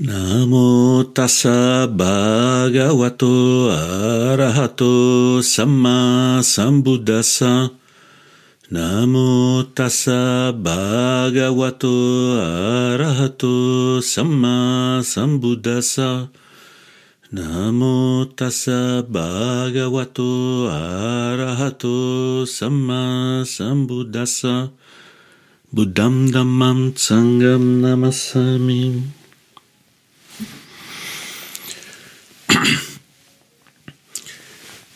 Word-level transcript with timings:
Namo 0.00 1.04
tassa 1.12 1.86
bhagavato 1.86 3.68
arahato 3.68 5.42
samma 5.44 6.40
sambuddhassa. 6.40 7.68
Namo 8.70 9.62
tassa 9.76 10.50
bhagavato 10.56 11.92
arahato 12.40 14.00
samma 14.00 15.04
sambuddhassa. 15.04 16.30
Namo 17.30 18.32
tassa 18.34 19.04
bhagavato 19.04 20.72
arahato 20.72 22.46
samma 22.48 23.44
sambuddhassa. 23.44 24.72
Buddham 25.70 26.32
dhammam 26.32 26.96
sangam 26.96 27.84
namassami. 27.84 29.20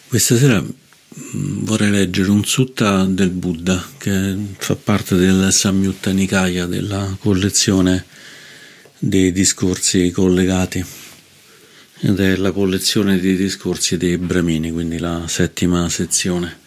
Questa 0.09 0.37
sera 0.37 0.61
mm, 0.61 1.65
vorrei 1.65 1.91
leggere 1.91 2.31
un 2.31 2.45
sutta 2.45 3.05
del 3.05 3.31
Buddha 3.31 3.85
che 3.99 4.37
fa 4.59 4.77
parte 4.77 5.17
del 5.17 5.53
Samyutta 5.53 6.13
Nikaya, 6.13 6.67
della 6.67 7.17
collezione 7.21 8.05
dei 8.99 9.33
discorsi 9.33 10.11
collegati. 10.11 10.85
Ed 12.01 12.21
è 12.21 12.37
la 12.37 12.53
collezione 12.53 13.19
dei 13.19 13.37
discorsi 13.37 13.97
dei 13.97 14.19
Brahmini, 14.19 14.71
quindi 14.71 14.99
la 14.99 15.25
settima 15.29 15.89
sezione. 15.89 16.65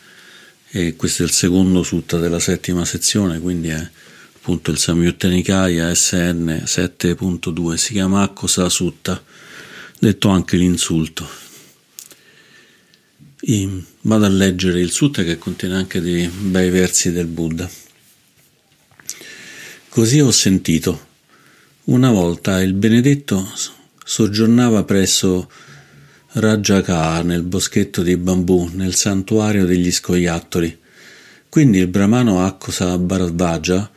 E 0.71 0.95
questo 0.95 1.23
è 1.23 1.25
il 1.25 1.31
secondo 1.31 1.83
sutta 1.83 2.17
della 2.17 2.39
settima 2.39 2.85
sezione, 2.85 3.39
quindi 3.39 3.69
è 3.69 3.89
appunto 4.35 4.71
il 4.71 4.77
Samyutta 4.77 5.27
Nikaya 5.27 5.93
SN 5.93 6.63
7.2, 6.65 7.73
si 7.75 7.93
chiama 7.93 8.21
Akkosa 8.21 8.69
Sutta, 8.69 9.21
detto 9.99 10.29
anche 10.29 10.55
l'insulto. 10.55 11.27
E 13.41 13.83
vado 14.01 14.25
a 14.25 14.29
leggere 14.29 14.79
il 14.79 14.91
sutta 14.91 15.23
che 15.23 15.37
contiene 15.37 15.75
anche 15.75 16.01
dei 16.01 16.27
bei 16.27 16.69
versi 16.69 17.11
del 17.11 17.27
Buddha. 17.27 17.69
Così 19.89 20.19
ho 20.19 20.31
sentito. 20.31 21.07
Una 21.85 22.11
volta 22.11 22.61
il 22.61 22.73
benedetto 22.73 23.51
soggiornava 24.03 24.83
presso 24.83 25.49
Rajaka 26.31 27.21
nel 27.23 27.43
boschetto 27.43 28.03
di 28.03 28.15
bambù, 28.15 28.69
nel 28.73 28.95
santuario 28.95 29.65
degli 29.65 29.91
scoiattoli. 29.91 30.77
Quindi 31.49 31.79
il 31.79 31.87
brahmano 31.87 32.45
Akkosa 32.45 32.97
Bharadvaja 32.97 33.91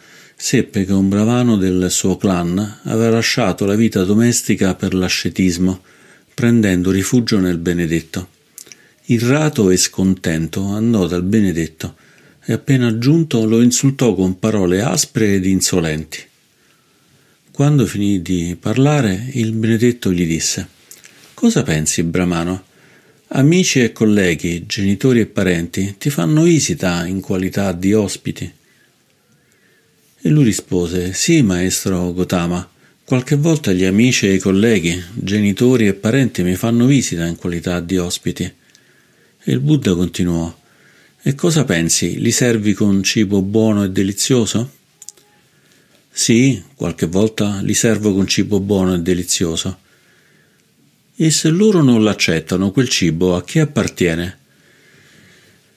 seppe 0.45 0.85
che 0.85 0.93
un 0.93 1.09
brahmano 1.09 1.57
del 1.57 1.89
suo 1.89 2.17
clan 2.17 2.81
aveva 2.83 3.11
lasciato 3.11 3.65
la 3.65 3.77
vita 3.77 4.03
domestica 4.03 4.75
per 4.75 4.93
l'ascetismo, 4.93 5.83
prendendo 6.35 6.91
rifugio 6.91 7.39
nel 7.39 7.59
benedetto. 7.59 8.29
Irrato 9.05 9.71
e 9.71 9.77
scontento 9.77 10.65
andò 10.65 11.07
dal 11.07 11.23
Benedetto 11.23 11.95
e 12.45 12.55
appena 12.55 12.99
giunto 12.99 13.45
lo 13.45 13.63
insultò 13.63 14.15
con 14.15 14.41
parole 14.41 14.83
aspre 14.83 15.35
ed 15.35 15.47
insolenti. 15.47 16.19
Quando 17.53 17.87
finì 17.87 18.21
di 18.21 18.57
parlare, 18.59 19.29
il 19.35 19.53
Benedetto 19.53 20.13
gli 20.13 20.27
disse 20.27 20.67
Cosa 21.35 21.63
pensi, 21.63 22.03
Bramano? 22.03 22.65
Amici 23.29 23.81
e 23.81 23.93
colleghi, 23.93 24.67
genitori 24.67 25.21
e 25.21 25.27
parenti 25.27 25.95
ti 25.99 26.11
fanno 26.11 26.43
visita 26.43 27.07
in 27.07 27.21
qualità 27.21 27.71
di 27.71 27.95
ospiti. 27.95 28.53
E 30.25 30.29
lui 30.29 30.45
rispose 30.45 31.13
Sì, 31.15 31.43
maestro 31.43 32.13
Gotama, 32.13 32.71
qualche 33.03 33.35
volta 33.35 33.73
gli 33.73 33.83
amici 33.83 34.29
e 34.29 34.35
i 34.35 34.39
colleghi, 34.39 35.03
genitori 35.15 35.89
e 35.89 35.95
parenti 35.95 36.45
mi 36.45 36.55
fanno 36.55 36.87
visita 36.87 37.27
in 37.27 37.35
qualità 37.35 37.81
di 37.81 37.99
ospiti. 37.99 38.45
E 38.45 39.53
il 39.53 39.59
Buddha 39.59 39.97
continuò: 39.97 40.57
E 41.21 41.35
cosa 41.35 41.65
pensi? 41.65 42.21
Li 42.21 42.31
servi 42.31 42.73
con 42.73 43.03
cibo 43.03 43.43
buono 43.43 43.83
e 43.83 43.91
delizioso? 43.91 44.71
Sì, 46.09 46.63
qualche 46.77 47.07
volta 47.07 47.59
li 47.61 47.75
servo 47.75 48.15
con 48.15 48.29
cibo 48.29 48.61
buono 48.61 48.95
e 48.95 49.01
delizioso. 49.01 49.79
E 51.17 51.31
se 51.33 51.49
loro 51.49 51.83
non 51.83 52.05
l'accettano, 52.05 52.71
quel 52.71 52.89
cibo 52.89 53.35
a 53.35 53.43
chi 53.43 53.59
appartiene? 53.59 54.39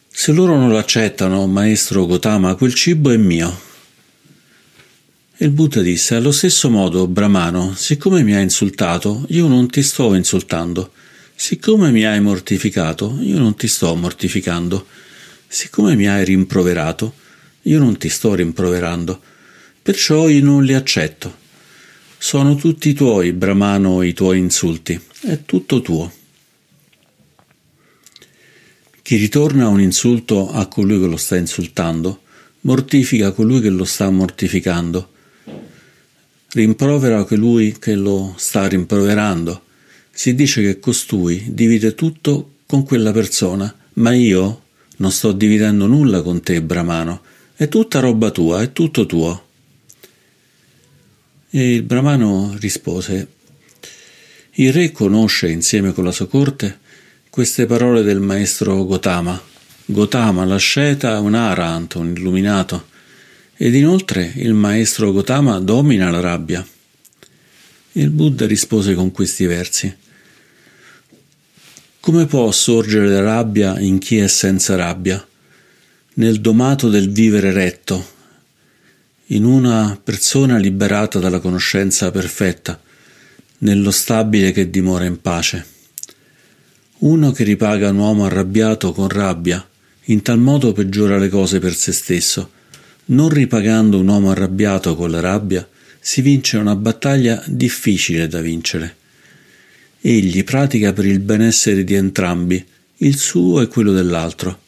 Se 0.07 0.31
loro 0.31 0.55
non 0.55 0.71
l'accettano, 0.71 1.47
maestro 1.47 2.05
Gotama, 2.05 2.53
quel 2.53 2.75
cibo 2.75 3.09
è 3.09 3.17
mio. 3.17 3.73
Il 5.39 5.49
Buddha 5.49 5.81
disse: 5.81 6.15
Allo 6.15 6.31
stesso 6.31 6.69
modo, 6.69 7.07
Brahmano, 7.07 7.73
siccome 7.75 8.23
mi 8.23 8.33
hai 8.33 8.43
insultato, 8.43 9.25
io 9.29 9.47
non 9.47 9.69
ti 9.69 9.83
sto 9.83 10.13
insultando. 10.13 10.93
Siccome 11.35 11.91
mi 11.91 12.05
hai 12.05 12.21
mortificato, 12.21 13.17
io 13.19 13.37
non 13.37 13.53
ti 13.57 13.67
sto 13.67 13.93
mortificando. 13.95 14.85
Siccome 15.45 15.97
mi 15.97 16.07
hai 16.07 16.23
rimproverato, 16.23 17.13
io 17.63 17.79
non 17.79 17.97
ti 17.97 18.07
sto 18.07 18.33
rimproverando. 18.33 19.21
Perciò 19.81 20.29
io 20.29 20.41
non 20.41 20.63
li 20.63 20.73
accetto. 20.73 21.35
Sono 22.17 22.55
tutti 22.55 22.93
tuoi, 22.93 23.33
Brahmano, 23.33 24.03
i 24.03 24.13
tuoi 24.13 24.39
insulti. 24.39 24.97
È 25.19 25.41
tutto 25.43 25.81
tuo. 25.81 26.13
Chi 29.01 29.17
ritorna 29.17 29.67
un 29.67 29.81
insulto 29.81 30.49
a 30.49 30.65
colui 30.67 30.97
che 30.97 31.07
lo 31.07 31.17
sta 31.17 31.35
insultando, 31.35 32.21
mortifica 32.61 33.33
colui 33.33 33.59
che 33.59 33.69
lo 33.69 33.83
sta 33.83 34.09
mortificando, 34.09 35.09
rimprovera 36.55 37.25
colui 37.25 37.75
che 37.77 37.95
lo 37.95 38.33
sta 38.37 38.65
rimproverando 38.65 39.61
si 40.09 40.33
dice 40.33 40.61
che 40.61 40.79
costui 40.79 41.43
divide 41.49 41.93
tutto 41.93 42.51
con 42.65 42.83
quella 42.83 43.11
persona, 43.11 43.73
ma 43.95 44.13
io 44.13 44.61
non 44.97 45.11
sto 45.11 45.33
dividendo 45.33 45.85
nulla 45.85 46.21
con 46.21 46.41
te, 46.41 46.61
Brahmano, 46.61 47.21
è 47.55 47.67
tutta 47.67 47.99
roba 47.99 48.31
tua, 48.31 48.61
è 48.61 48.71
tutto 48.71 49.05
tuo. 49.05 49.47
E 51.49 51.73
il 51.73 51.83
Brahmano 51.83 52.55
rispose, 52.57 53.27
il 54.53 54.71
re 54.71 54.93
conosce 54.93 55.49
insieme 55.49 55.91
con 55.91 56.05
la 56.05 56.11
sua 56.13 56.27
corte 56.27 56.79
queste 57.29 57.65
parole 57.65 58.01
del 58.01 58.21
maestro 58.21 58.85
Gotama. 58.85 59.39
Gotama, 59.87 60.45
l'asceta, 60.45 61.19
un 61.19 61.33
arahant, 61.33 61.95
un 61.95 62.13
illuminato, 62.15 62.87
ed 63.57 63.73
inoltre 63.73 64.33
il 64.35 64.53
maestro 64.53 65.11
Gotama 65.11 65.59
domina 65.59 66.09
la 66.09 66.19
rabbia. 66.19 66.65
Il 67.93 68.09
Buddha 68.09 68.45
rispose 68.45 68.93
con 68.93 69.11
questi 69.11 69.45
versi. 69.45 69.95
Come 72.01 72.25
può 72.25 72.51
sorgere 72.51 73.07
la 73.07 73.21
rabbia 73.21 73.79
in 73.79 73.97
chi 73.99 74.17
è 74.17 74.27
senza 74.27 74.75
rabbia? 74.75 75.25
Nel 76.15 76.41
domato 76.41 76.89
del 76.89 77.09
vivere 77.09 77.51
retto, 77.51 78.13
in 79.29 79.43
una 79.43 79.99
persona 80.01 80.57
liberata 80.57 81.19
dalla 81.19 81.39
conoscenza 81.39 82.11
perfetta, 82.11 82.79
nello 83.59 83.91
stabile 83.91 84.51
che 84.51 84.69
dimora 84.69 85.05
in 85.05 85.19
pace. 85.21 85.65
Uno 86.99 87.31
che 87.31 87.43
ripaga 87.43 87.89
un 87.89 87.97
uomo 87.97 88.25
arrabbiato 88.25 88.91
con 88.91 89.07
rabbia, 89.07 89.65
in 90.05 90.21
tal 90.21 90.39
modo 90.39 90.73
peggiora 90.73 91.17
le 91.17 91.29
cose 91.29 91.59
per 91.59 91.73
se 91.73 91.91
stesso. 91.91 92.51
Non 93.05 93.29
ripagando 93.29 93.99
un 93.99 94.07
uomo 94.07 94.31
arrabbiato 94.31 94.95
con 94.95 95.11
la 95.11 95.19
rabbia, 95.19 95.67
si 95.99 96.21
vince 96.21 96.57
una 96.57 96.75
battaglia 96.75 97.43
difficile 97.47 98.27
da 98.27 98.41
vincere 98.41 99.03
egli 100.07 100.43
pratica 100.43 100.93
per 100.93 101.07
il 101.07 101.19
benessere 101.19 101.83
di 101.83 101.95
entrambi, 101.95 102.63
il 102.97 103.17
suo 103.17 103.61
e 103.61 103.67
quello 103.67 103.91
dell'altro. 103.91 104.59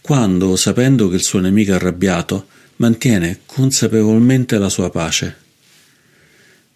Quando, 0.00 0.56
sapendo 0.56 1.08
che 1.08 1.14
il 1.14 1.22
suo 1.22 1.38
nemico 1.38 1.70
è 1.70 1.74
arrabbiato, 1.76 2.48
mantiene 2.76 3.40
consapevolmente 3.46 4.58
la 4.58 4.68
sua 4.68 4.90
pace. 4.90 5.36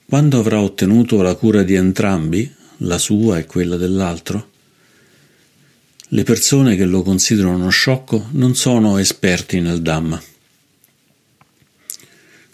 Quando 0.06 0.38
avrà 0.38 0.60
ottenuto 0.60 1.20
la 1.22 1.34
cura 1.34 1.64
di 1.64 1.74
entrambi, 1.74 2.48
la 2.78 2.98
sua 2.98 3.38
e 3.38 3.46
quella 3.46 3.76
dell'altro, 3.76 4.50
le 6.10 6.22
persone 6.22 6.76
che 6.76 6.84
lo 6.84 7.02
considerano 7.02 7.68
sciocco 7.68 8.28
non 8.32 8.54
sono 8.54 8.98
esperti 8.98 9.58
nel 9.58 9.82
Dhamma. 9.82 10.22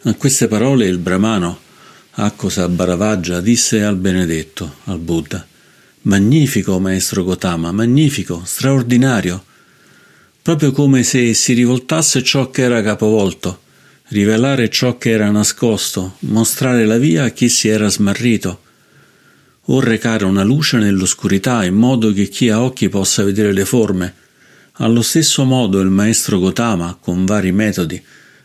A 0.04 0.14
queste 0.14 0.48
parole 0.48 0.86
il 0.86 0.98
Brahmano 0.98 1.60
Akkosa 2.14 2.68
Bharavajja 2.68 3.40
disse 3.40 3.84
al 3.84 3.94
benedetto, 3.94 4.78
al 4.86 4.98
Buddha, 4.98 5.46
Magnifico, 6.02 6.80
maestro 6.80 7.22
Gotama, 7.22 7.70
magnifico, 7.70 8.42
straordinario, 8.44 9.44
proprio 10.42 10.72
come 10.72 11.04
se 11.04 11.32
si 11.34 11.52
rivoltasse 11.52 12.20
ciò 12.24 12.50
che 12.50 12.62
era 12.62 12.82
capovolto, 12.82 13.60
rivelare 14.08 14.68
ciò 14.70 14.98
che 14.98 15.10
era 15.10 15.30
nascosto, 15.30 16.16
mostrare 16.20 16.84
la 16.84 16.98
via 16.98 17.22
a 17.22 17.30
chi 17.30 17.48
si 17.48 17.68
era 17.68 17.88
smarrito, 17.88 18.60
o 19.66 19.78
recare 19.78 20.24
una 20.24 20.42
luce 20.42 20.78
nell'oscurità 20.78 21.64
in 21.64 21.74
modo 21.74 22.12
che 22.12 22.26
chi 22.26 22.48
ha 22.48 22.60
occhi 22.60 22.88
possa 22.88 23.22
vedere 23.22 23.52
le 23.52 23.64
forme. 23.64 24.14
Allo 24.78 25.02
stesso 25.02 25.44
modo 25.44 25.78
il 25.78 25.90
maestro 25.90 26.40
Gotama, 26.40 26.98
con 27.00 27.24
vari 27.24 27.52
metodi, 27.52 28.02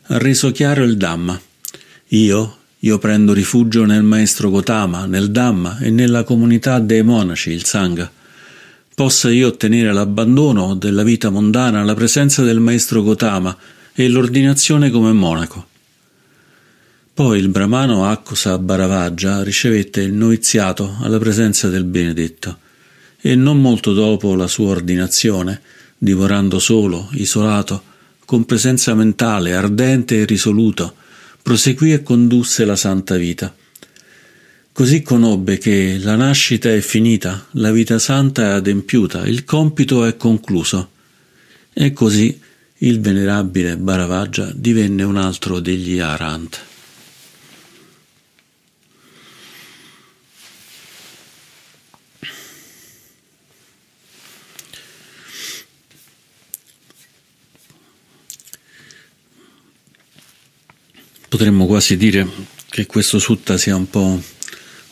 ha 0.07 0.17
reso 0.17 0.51
chiaro 0.51 0.83
il 0.83 0.97
Dhamma. 0.97 1.39
Io, 2.09 2.57
Io 2.81 2.99
prendo 2.99 3.33
rifugio 3.33 3.85
nel 3.85 4.03
maestro 4.03 4.49
Gotama, 4.51 5.07
nel 5.07 5.31
Dhamma 5.31 5.79
e 5.79 5.89
nella 5.89 6.23
comunità 6.23 6.79
dei 6.79 7.01
monaci, 7.01 7.49
il 7.49 7.65
Sangha. 7.65 8.09
Possa 8.93 9.31
io 9.31 9.47
ottenere 9.47 9.91
l'abbandono 9.91 10.75
della 10.75 11.03
vita 11.03 11.29
mondana, 11.31 11.83
la 11.83 11.95
presenza 11.95 12.43
del 12.43 12.59
maestro 12.59 13.01
Gotama 13.01 13.55
e 13.93 14.07
l'ordinazione 14.07 14.91
come 14.91 15.11
monaco. 15.11 15.67
Poi 17.13 17.39
il 17.39 17.49
brahmano 17.49 18.05
Akkusa 18.05 18.59
Bharavajja 18.59 19.41
ricevette 19.41 20.01
il 20.01 20.13
noviziato 20.13 20.97
alla 21.01 21.17
presenza 21.17 21.67
del 21.67 21.83
benedetto 21.83 22.59
e 23.19 23.33
non 23.33 23.59
molto 23.59 23.93
dopo 23.93 24.35
la 24.35 24.47
sua 24.47 24.69
ordinazione, 24.69 25.61
divorando 25.97 26.59
solo, 26.59 27.09
isolato, 27.13 27.81
con 28.27 28.43
presenza 28.43 28.93
mentale 28.93 29.53
ardente 29.53 30.19
e 30.19 30.25
risoluto, 30.25 30.95
proseguì 31.41 31.93
e 31.93 32.03
condusse 32.03 32.65
la 32.65 32.75
santa 32.75 33.15
vita. 33.15 33.55
Così 34.73 35.01
conobbe 35.01 35.57
che 35.57 35.97
la 35.97 36.17
nascita 36.17 36.69
è 36.69 36.81
finita, 36.81 37.47
la 37.51 37.71
vita 37.71 37.97
santa 37.99 38.41
è 38.41 38.49
adempiuta, 38.49 39.25
il 39.25 39.45
compito 39.45 40.03
è 40.03 40.17
concluso. 40.17 40.89
E 41.71 41.93
così 41.93 42.37
il 42.79 42.99
venerabile 42.99 43.77
Bharavajja 43.77 44.51
divenne 44.53 45.03
un 45.03 45.15
altro 45.15 45.61
degli 45.61 45.99
Arant. 45.99 46.66
Potremmo 61.29 61.65
quasi 61.65 61.97
dire 61.97 62.25
che 62.69 62.85
questo 62.85 63.19
sutta 63.19 63.57
sia 63.57 63.75
un 63.75 63.89
po', 63.89 64.21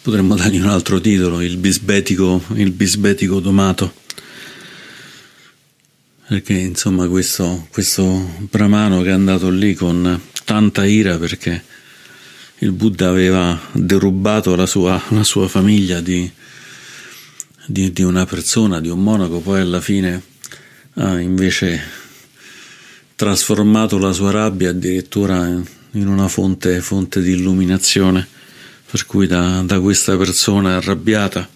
potremmo 0.02 0.36
dargli 0.36 0.60
un 0.60 0.68
altro 0.68 1.00
titolo, 1.00 1.40
il 1.40 1.56
bisbetico, 1.56 2.44
il 2.56 2.72
bisbetico 2.72 3.40
domato, 3.40 3.94
perché 6.28 6.52
insomma 6.52 7.08
questo, 7.08 7.68
questo 7.72 8.36
brahmano 8.50 9.02
che 9.02 9.10
è 9.10 9.14
andato 9.14 9.50
lì 9.50 9.76
con 9.76 10.22
tanta 10.44 10.86
ira 10.86 11.18
perché 11.18 11.64
il 12.60 12.74
Buddha 12.74 13.08
aveva 13.08 13.58
derubato 13.72 14.56
la 14.56 14.66
sua, 14.66 15.02
la 15.10 15.24
sua 15.24 15.48
famiglia 15.48 16.02
di, 16.02 16.30
di, 17.66 17.94
di 17.94 18.04
una 18.04 18.26
persona, 18.26 18.82
di 18.82 18.90
un 18.90 19.02
monaco, 19.02 19.40
poi 19.40 19.62
alla 19.62 19.80
fine 19.80 20.22
ha 20.96 21.18
invece 21.18 21.82
trasformato 23.16 23.98
la 23.98 24.12
sua 24.12 24.32
rabbia 24.32 24.72
addirittura 24.72 25.62
una 26.03 26.27
fonte, 26.27 26.81
fonte 26.81 27.21
di 27.21 27.31
illuminazione, 27.31 28.27
per 28.89 29.06
cui 29.06 29.27
da, 29.27 29.62
da 29.62 29.80
questa 29.80 30.15
persona 30.18 30.75
arrabbiata 30.77 31.50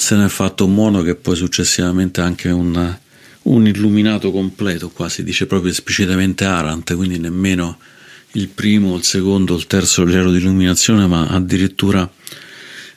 se 0.00 0.16
ne 0.16 0.24
è 0.24 0.28
fatto 0.28 0.64
un 0.64 0.72
mono 0.72 1.02
che 1.02 1.14
poi 1.14 1.36
successivamente 1.36 2.22
anche 2.22 2.48
un, 2.48 2.98
un 3.42 3.66
illuminato 3.66 4.32
completo, 4.32 4.88
qua 4.88 5.10
si 5.10 5.22
dice 5.22 5.44
proprio 5.44 5.70
esplicitamente 5.70 6.46
Arant, 6.46 6.96
quindi 6.96 7.18
nemmeno 7.18 7.78
il 8.32 8.48
primo, 8.48 8.96
il 8.96 9.04
secondo, 9.04 9.54
il 9.54 9.66
terzo 9.66 10.02
livello 10.02 10.30
di 10.30 10.38
illuminazione, 10.38 11.06
ma 11.06 11.26
addirittura, 11.26 12.10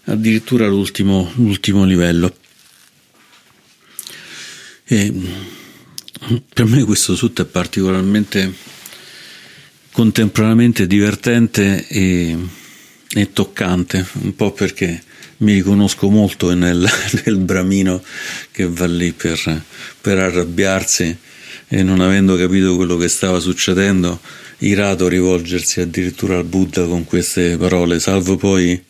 addirittura 0.06 0.65
l'ultimo, 0.68 1.29
l'ultimo 1.36 1.83
livello. 1.83 2.33
E 4.86 5.13
per 6.53 6.65
me 6.65 6.83
questo 6.86 7.15
sutta 7.15 7.41
è 7.41 7.45
particolarmente 7.45 8.53
contemporaneamente 9.94 10.88
divertente 10.88 11.88
e, 11.88 12.36
e, 13.13 13.31
toccante, 13.31 14.04
un 14.22 14.36
po' 14.36 14.51
perché 14.51 15.04
mi 15.38 15.54
riconosco 15.54 16.10
molto 16.10 16.51
nel, 16.54 16.84
nel 17.24 17.38
bramino 17.38 18.04
che 18.51 18.68
va 18.68 18.88
lì 18.88 19.12
per, 19.13 19.63
per 20.01 20.18
arrabbiarsi 20.18 21.16
e 21.68 21.84
non 21.84 22.01
avendo 22.01 22.36
capito 22.36 22.75
quello 22.75 22.98
che 22.98 23.07
stava 23.07 23.40
succedendo, 23.40 24.19
irato 24.60 25.07
rivolgersi 25.07 25.80
addirittura 25.80 26.38
al 26.38 26.46
Buddha 26.46 26.86
con 26.86 27.06
queste 27.06 27.56
parole, 27.57 28.00
salvo 28.00 28.36
poi 28.36 28.84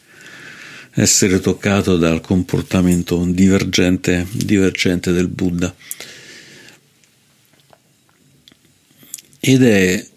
essere 0.96 1.42
toccato 1.42 1.98
dal 1.98 2.22
comportamento 2.22 3.22
divergente, 3.28 4.26
divergente 4.32 5.12
del 5.12 5.28
Buddha. 5.28 5.74
Ed 9.40 9.64
è 9.64 10.12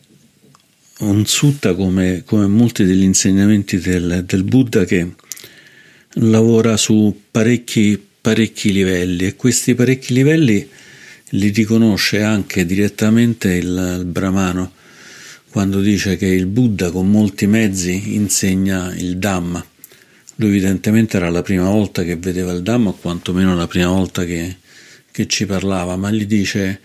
un 0.99 1.27
sutta 1.27 1.75
come, 1.75 2.23
come 2.25 2.47
molti 2.47 2.85
degli 2.85 3.03
insegnamenti 3.03 3.79
del, 3.79 4.25
del, 4.25 4.45
Buddha 4.45 4.85
che 4.85 5.15
lavora 6.15 6.77
su 6.77 7.23
parecchi, 7.31 8.03
parecchi 8.21 8.73
livelli 8.73 9.27
e 9.27 9.37
questi 9.37 9.75
parecchi 9.75 10.15
livelli 10.15 10.67
li 11.31 11.49
riconosce 11.49 12.23
anche 12.23 12.65
direttamente 12.65 13.53
il, 13.53 13.97
il 13.99 14.05
Brahmano 14.07 14.73
quando 15.51 15.81
dice 15.81 16.17
che 16.17 16.27
il 16.27 16.47
Buddha 16.47 16.91
con 16.91 17.11
molti 17.11 17.47
mezzi 17.47 18.15
insegna 18.15 18.95
il 18.95 19.17
Dhamma. 19.17 19.65
Lui 20.37 20.49
evidentemente 20.51 21.17
era 21.17 21.31
la 21.31 21.41
prima 21.41 21.71
volta 21.71 22.03
che 22.05 22.17
vedeva 22.17 22.53
il 22.53 22.63
Dhamma, 22.63 22.91
o 22.91 22.93
quantomeno 22.93 23.55
la 23.55 23.67
prima 23.67 23.89
volta 23.89 24.27
che, 24.27 24.57
che 25.11 25.27
ci 25.27 25.47
parlava, 25.47 25.97
ma 25.97 26.11
gli 26.11 26.27
dice 26.27 26.81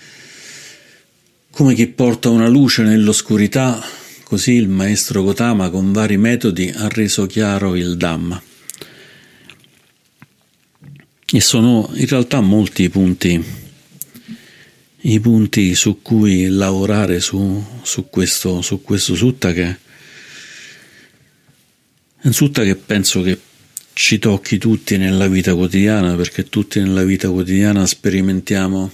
come 1.49 1.73
chi 1.73 1.85
porta 1.87 2.29
una 2.29 2.47
luce 2.47 2.83
nell'oscurità 2.83 3.83
Così 4.31 4.53
il 4.53 4.69
maestro 4.69 5.23
Gotama 5.23 5.69
con 5.69 5.91
vari 5.91 6.15
metodi 6.15 6.71
ha 6.73 6.87
reso 6.87 7.25
chiaro 7.25 7.75
il 7.75 7.97
Dhamma. 7.97 8.41
E 11.33 11.41
sono 11.41 11.91
in 11.95 12.07
realtà 12.07 12.39
molti 12.39 12.83
i 12.83 12.89
punti, 12.89 13.43
i 15.01 15.19
punti 15.19 15.75
su 15.75 16.01
cui 16.01 16.47
lavorare 16.47 17.19
su, 17.19 17.61
su, 17.81 18.07
questo, 18.09 18.61
su 18.61 18.81
questo 18.81 19.15
sutta 19.15 19.51
che 19.51 19.65
è 19.65 19.77
un 22.21 22.31
sutta 22.31 22.63
che 22.63 22.77
penso 22.77 23.21
che 23.21 23.37
ci 23.91 24.17
tocchi 24.17 24.57
tutti 24.57 24.95
nella 24.95 25.27
vita 25.27 25.53
quotidiana 25.53 26.15
perché 26.15 26.47
tutti 26.47 26.79
nella 26.79 27.03
vita 27.03 27.29
quotidiana 27.29 27.85
sperimentiamo 27.85 28.91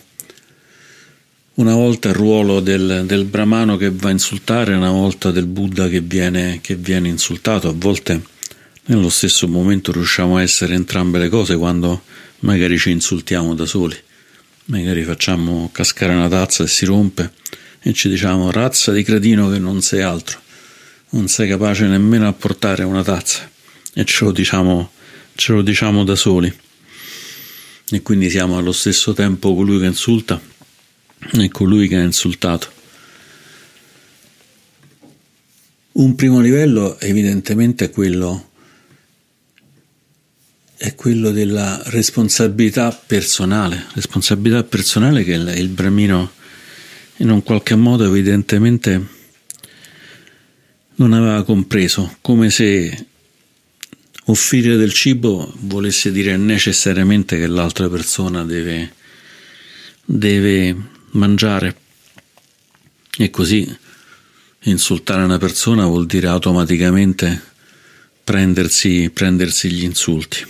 una 1.57 1.74
volta 1.74 2.09
il 2.09 2.13
ruolo 2.13 2.59
del, 2.59 3.04
del, 3.07 3.25
brahmano 3.25 3.77
che 3.77 3.89
va 3.89 4.09
a 4.09 4.12
insultare, 4.12 4.75
una 4.75 4.92
volta 4.92 5.31
del 5.31 5.48
Buddha 5.48 5.88
che 5.88 6.01
viene, 6.01 6.59
che 6.62 6.75
viene 6.75 7.07
insultato, 7.07 7.68
a 7.68 7.74
volte 7.75 8.21
nello 8.86 9.09
stesso 9.09 9.48
momento 9.48 9.92
riusciamo 9.92 10.38
a 10.38 10.43
essere 10.43 10.75
entrambe 10.75 11.17
le 11.17 11.29
cose 11.29 11.58
quando 11.58 12.03
magari 12.39 12.77
ci 12.77 12.91
insultiamo 12.91 13.55
da 13.55 13.65
soli, 13.65 13.98
magari 14.65 15.03
facciamo 15.03 15.70
cascare 15.72 16.13
una 16.13 16.29
tazza 16.29 16.63
e 16.63 16.67
si 16.67 16.86
rompe 16.86 17.31
e 17.81 17.91
ci 17.91 18.08
diciamo 18.08 18.51
razza 18.51 18.91
di 18.91 19.01
cretino 19.01 19.50
che 19.50 19.58
non 19.58 19.81
sei 19.81 20.01
altro, 20.01 20.39
non 21.12 21.27
sei 21.27 21.50
capace 21.50 21.88
nemmeno 21.88 22.27
a 22.27 22.34
portare 22.34 22.84
una 22.84 23.03
tazza. 23.03 23.50
E 23.96 24.05
ce 24.05 24.25
lo 24.25 24.31
diciamo, 24.31 24.91
ce 25.34 25.53
lo 25.53 25.63
diciamo 25.63 26.03
da 26.03 26.15
soli. 26.15 26.55
E 27.89 28.01
quindi 28.03 28.29
siamo 28.29 28.58
allo 28.58 28.74
stesso 28.74 29.13
tempo 29.13 29.55
colui 29.55 29.79
che 29.79 29.88
insulta 29.88 30.39
è 31.19 31.47
colui 31.50 31.88
che 31.88 31.97
ha 31.97 32.03
insultato. 32.03 32.75
Un 35.93 36.15
primo 36.15 36.39
livello 36.39 37.00
evidentemente 37.00 37.86
è 37.86 37.89
quello, 37.89 38.51
è 40.77 40.93
quello 40.93 41.31
della 41.31 41.81
responsabilità 41.86 42.91
personale, 42.91 43.88
responsabilità 43.93 44.63
personale 44.63 45.24
che 45.24 45.33
il, 45.33 45.53
il 45.57 45.69
Bramino 45.69 46.31
in 47.17 47.29
un 47.29 47.41
qualche 47.41 47.75
modo 47.75 48.05
evidentemente 48.05 49.15
non 50.95 51.13
aveva 51.13 51.43
compreso, 51.43 52.17
come 52.21 52.51
se 52.51 53.05
offrire 54.25 54.75
del 54.75 54.93
cibo 54.93 55.51
volesse 55.62 56.12
dire 56.12 56.38
necessariamente 56.38 57.38
che 57.38 57.47
l'altra 57.47 57.89
persona 57.89 58.43
deve, 58.43 58.93
deve 60.05 60.75
mangiare. 61.17 61.75
E 63.17 63.29
così 63.29 63.77
insultare 64.63 65.24
una 65.24 65.38
persona 65.38 65.86
vuol 65.86 66.05
dire 66.05 66.27
automaticamente 66.27 67.41
prendersi, 68.24 69.09
prendersi 69.13 69.71
gli 69.71 69.83
insulti. 69.83 70.45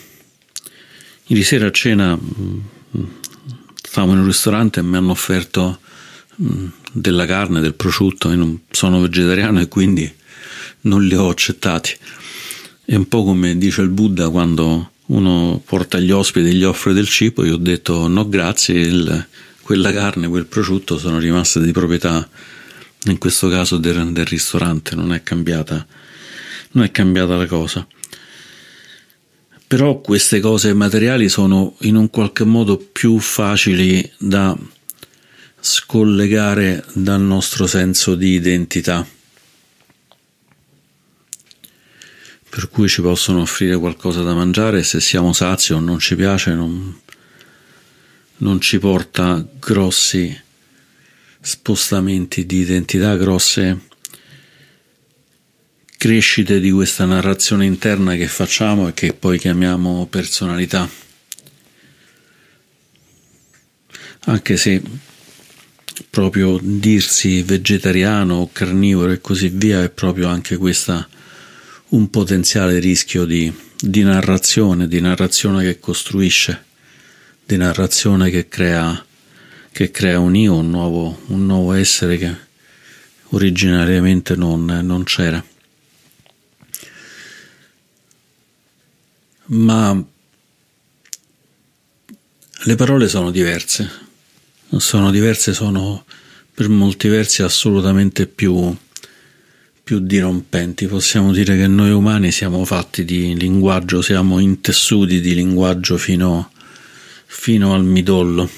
Ieri 1.28 1.44
sera 1.44 1.68
a 1.68 1.72
cena 1.72 2.16
mm, 2.16 2.60
stavamo 3.82 4.14
in 4.14 4.20
un 4.20 4.26
ristorante 4.26 4.80
e 4.80 4.84
mi 4.84 4.96
hanno 4.96 5.12
offerto 5.12 5.80
mm, 6.42 6.68
della 6.92 7.26
carne, 7.26 7.62
del 7.62 7.74
prosciutto, 7.74 8.30
io 8.30 8.38
non 8.38 8.62
sono 8.72 9.02
vegetariano 9.02 9.60
e 9.60 9.68
quindi 9.68 10.12
non 10.82 11.04
li 11.04 11.16
ho 11.16 11.30
accettati. 11.30 11.96
È 12.86 12.96
un 12.96 13.08
po' 13.08 13.24
come 13.24 13.58
dice 13.58 13.82
il 13.82 13.90
Buddha 13.90 14.30
quando 14.30 14.92
uno 15.08 15.62
porta 15.64 16.00
gli 16.00 16.12
ospiti 16.12 16.50
e 16.50 16.54
gli 16.54 16.64
offre 16.64 16.94
del 16.94 17.08
cibo, 17.08 17.46
io 17.46 17.56
ho 17.56 17.58
detto 17.58 18.08
no 18.08 18.28
grazie, 18.28 18.80
il, 18.80 19.28
quella 19.68 19.92
carne, 19.92 20.30
quel 20.30 20.46
prosciutto 20.46 20.98
sono 20.98 21.20
rimaste 21.20 21.60
di 21.60 21.74
proprietà, 21.74 22.26
in 23.04 23.18
questo 23.18 23.50
caso 23.50 23.76
del, 23.76 24.14
del 24.14 24.26
ristorante, 24.26 24.96
non 24.96 25.12
è 25.12 25.22
cambiata 25.24 25.86
non 26.72 26.86
è 26.86 26.92
cambiata 26.92 27.36
la 27.36 27.46
cosa. 27.46 27.86
Però 29.68 30.00
queste 30.00 30.40
cose 30.40 30.74
materiali 30.74 31.28
sono 31.28 31.76
in 31.82 31.98
un 31.98 32.10
qualche 32.10 32.46
modo 32.46 32.78
più 32.78 33.20
facili 33.20 34.10
da 34.18 34.58
scollegare 35.60 36.86
dal 36.94 37.20
nostro 37.20 37.68
senso 37.68 38.16
di 38.16 38.36
identità. 38.36 39.06
Per 42.50 42.70
cui 42.70 42.88
ci 42.88 43.02
possono 43.02 43.42
offrire 43.42 43.76
qualcosa 43.76 44.22
da 44.22 44.34
mangiare 44.34 44.82
se 44.84 45.02
siamo 45.02 45.34
sazi 45.34 45.74
o 45.74 45.82
non 45.82 46.00
ci 46.00 46.16
piace 46.16 46.54
non, 46.54 47.02
non 48.38 48.62
ci 48.62 48.80
porta 48.80 49.46
grossi 49.60 50.36
spostamenti 51.40 52.46
di 52.46 52.58
identità, 52.58 53.16
grosse 53.16 53.86
crescite 55.98 56.60
di 56.60 56.70
questa 56.72 57.06
narrazione 57.06 57.66
interna 57.66 58.16
che 58.16 58.28
facciamo 58.28 58.88
e 58.88 58.94
che 58.94 59.14
poi 59.14 59.40
chiamiamo 59.40 60.06
personalità. 60.08 60.88
Anche 64.26 64.58
se 64.58 64.82
proprio 66.10 66.60
dirsi 66.62 67.42
vegetariano 67.42 68.36
o 68.36 68.50
carnivoro 68.52 69.12
e 69.12 69.22
così 69.22 69.50
via 69.50 69.82
è 69.82 69.90
proprio 69.90 70.28
anche 70.28 70.58
questa 70.58 71.08
un 71.90 72.10
potenziale 72.10 72.80
rischio 72.80 73.26
di, 73.26 73.52
di 73.80 74.04
narrazione, 74.04 74.88
di 74.88 75.00
narrazione 75.00 75.64
che 75.64 75.80
costruisce, 75.80 76.66
di 77.48 77.56
narrazione 77.56 78.30
che 78.30 78.50
crea, 78.50 79.06
che 79.72 79.90
crea 79.90 80.20
un 80.20 80.36
io, 80.36 80.56
un 80.56 80.70
nuovo, 80.70 81.22
un 81.28 81.46
nuovo 81.46 81.72
essere 81.72 82.18
che 82.18 82.36
originariamente 83.30 84.36
non, 84.36 84.66
non 84.66 85.04
c'era. 85.06 85.44
Ma 89.46 90.06
le 92.64 92.76
parole 92.76 93.08
sono 93.08 93.32
diverse, 93.32 93.90
sono 94.76 95.10
diverse, 95.10 95.54
sono 95.54 96.04
per 96.54 96.68
molti 96.68 97.08
versi 97.08 97.44
assolutamente 97.44 98.28
più 98.28 98.76
più 99.88 100.00
dirompenti. 100.00 100.86
Possiamo 100.86 101.32
dire 101.32 101.56
che 101.56 101.68
noi 101.68 101.92
umani 101.92 102.30
siamo 102.30 102.66
fatti 102.66 103.06
di 103.06 103.38
linguaggio, 103.38 104.02
siamo 104.02 104.40
intessuti 104.40 105.22
di 105.22 105.34
linguaggio 105.34 105.96
fino, 105.96 106.52
fino 107.28 107.74
al 107.74 107.84
midollo. 107.84 108.50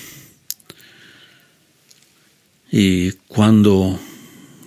E 2.69 3.17
quando 3.27 3.99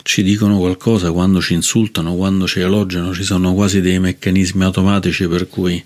ci 0.02 0.22
dicono 0.22 0.58
qualcosa, 0.58 1.12
quando 1.12 1.40
ci 1.40 1.54
insultano, 1.54 2.14
quando 2.16 2.46
ci 2.46 2.60
elogiano, 2.60 3.14
ci 3.14 3.22
sono 3.22 3.54
quasi 3.54 3.80
dei 3.80 4.00
meccanismi 4.00 4.64
automatici 4.64 5.26
per 5.28 5.48
cui 5.48 5.82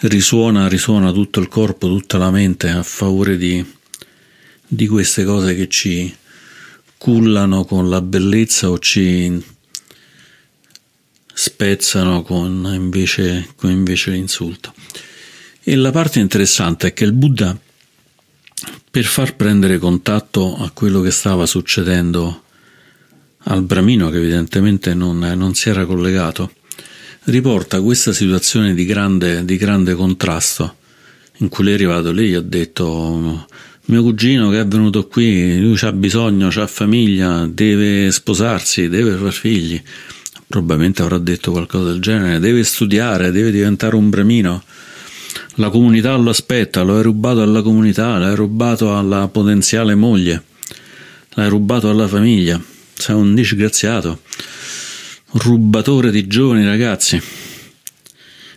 risuona, 0.00 0.68
risuona 0.68 1.12
tutto 1.12 1.40
il 1.40 1.48
corpo, 1.48 1.86
tutta 1.86 2.18
la 2.18 2.30
mente 2.30 2.68
a 2.68 2.82
favore 2.82 3.36
di, 3.36 3.64
di 4.66 4.86
queste 4.88 5.24
cose 5.24 5.54
che 5.54 5.68
ci 5.68 6.14
cullano 6.98 7.64
con 7.64 7.88
la 7.88 8.02
bellezza 8.02 8.68
o 8.68 8.78
ci 8.78 9.42
spezzano 11.32 12.22
con 12.22 12.68
invece, 12.74 13.48
con 13.56 13.70
invece 13.70 14.10
l'insulto. 14.10 14.74
E 15.70 15.76
la 15.76 15.92
parte 15.92 16.18
interessante 16.18 16.88
è 16.88 16.92
che 16.92 17.04
il 17.04 17.12
Buddha, 17.12 17.56
per 18.90 19.04
far 19.04 19.36
prendere 19.36 19.78
contatto 19.78 20.56
a 20.56 20.68
quello 20.74 21.00
che 21.00 21.12
stava 21.12 21.46
succedendo 21.46 22.42
al 23.44 23.62
Bramino, 23.62 24.10
che 24.10 24.16
evidentemente 24.16 24.94
non, 24.94 25.18
non 25.20 25.54
si 25.54 25.68
era 25.68 25.86
collegato, 25.86 26.54
riporta 27.26 27.80
questa 27.82 28.12
situazione 28.12 28.74
di 28.74 28.84
grande, 28.84 29.44
di 29.44 29.56
grande 29.56 29.94
contrasto 29.94 30.74
in 31.36 31.48
cui 31.48 31.62
lei 31.62 31.74
è 31.74 31.76
arrivato 31.76 32.10
lì 32.10 32.32
e 32.32 32.34
ha 32.34 32.40
detto 32.40 33.46
mio 33.84 34.02
cugino 34.02 34.50
che 34.50 34.58
è 34.58 34.66
venuto 34.66 35.06
qui, 35.06 35.60
lui 35.60 35.78
ha 35.82 35.92
bisogno, 35.92 36.48
ha 36.52 36.66
famiglia, 36.66 37.46
deve 37.46 38.10
sposarsi, 38.10 38.88
deve 38.88 39.12
far 39.12 39.32
figli. 39.32 39.80
Probabilmente 40.48 41.02
avrà 41.02 41.18
detto 41.18 41.52
qualcosa 41.52 41.92
del 41.92 42.00
genere, 42.00 42.40
deve 42.40 42.64
studiare, 42.64 43.30
deve 43.30 43.52
diventare 43.52 43.94
un 43.94 44.10
bramino. 44.10 44.64
La 45.54 45.68
comunità 45.70 46.14
lo 46.16 46.30
aspetta, 46.30 46.82
lo 46.82 46.96
hai 46.96 47.02
rubato 47.02 47.42
alla 47.42 47.62
comunità, 47.62 48.18
l'hai 48.18 48.34
rubato 48.34 48.96
alla 48.96 49.28
potenziale 49.28 49.94
moglie, 49.94 50.42
l'hai 51.30 51.48
rubato 51.48 51.90
alla 51.90 52.08
famiglia. 52.08 52.62
Sei 52.94 53.14
un 53.14 53.34
disgraziato, 53.34 54.22
rubatore 55.32 56.10
di 56.10 56.26
giovani 56.26 56.64
ragazzi. 56.64 57.20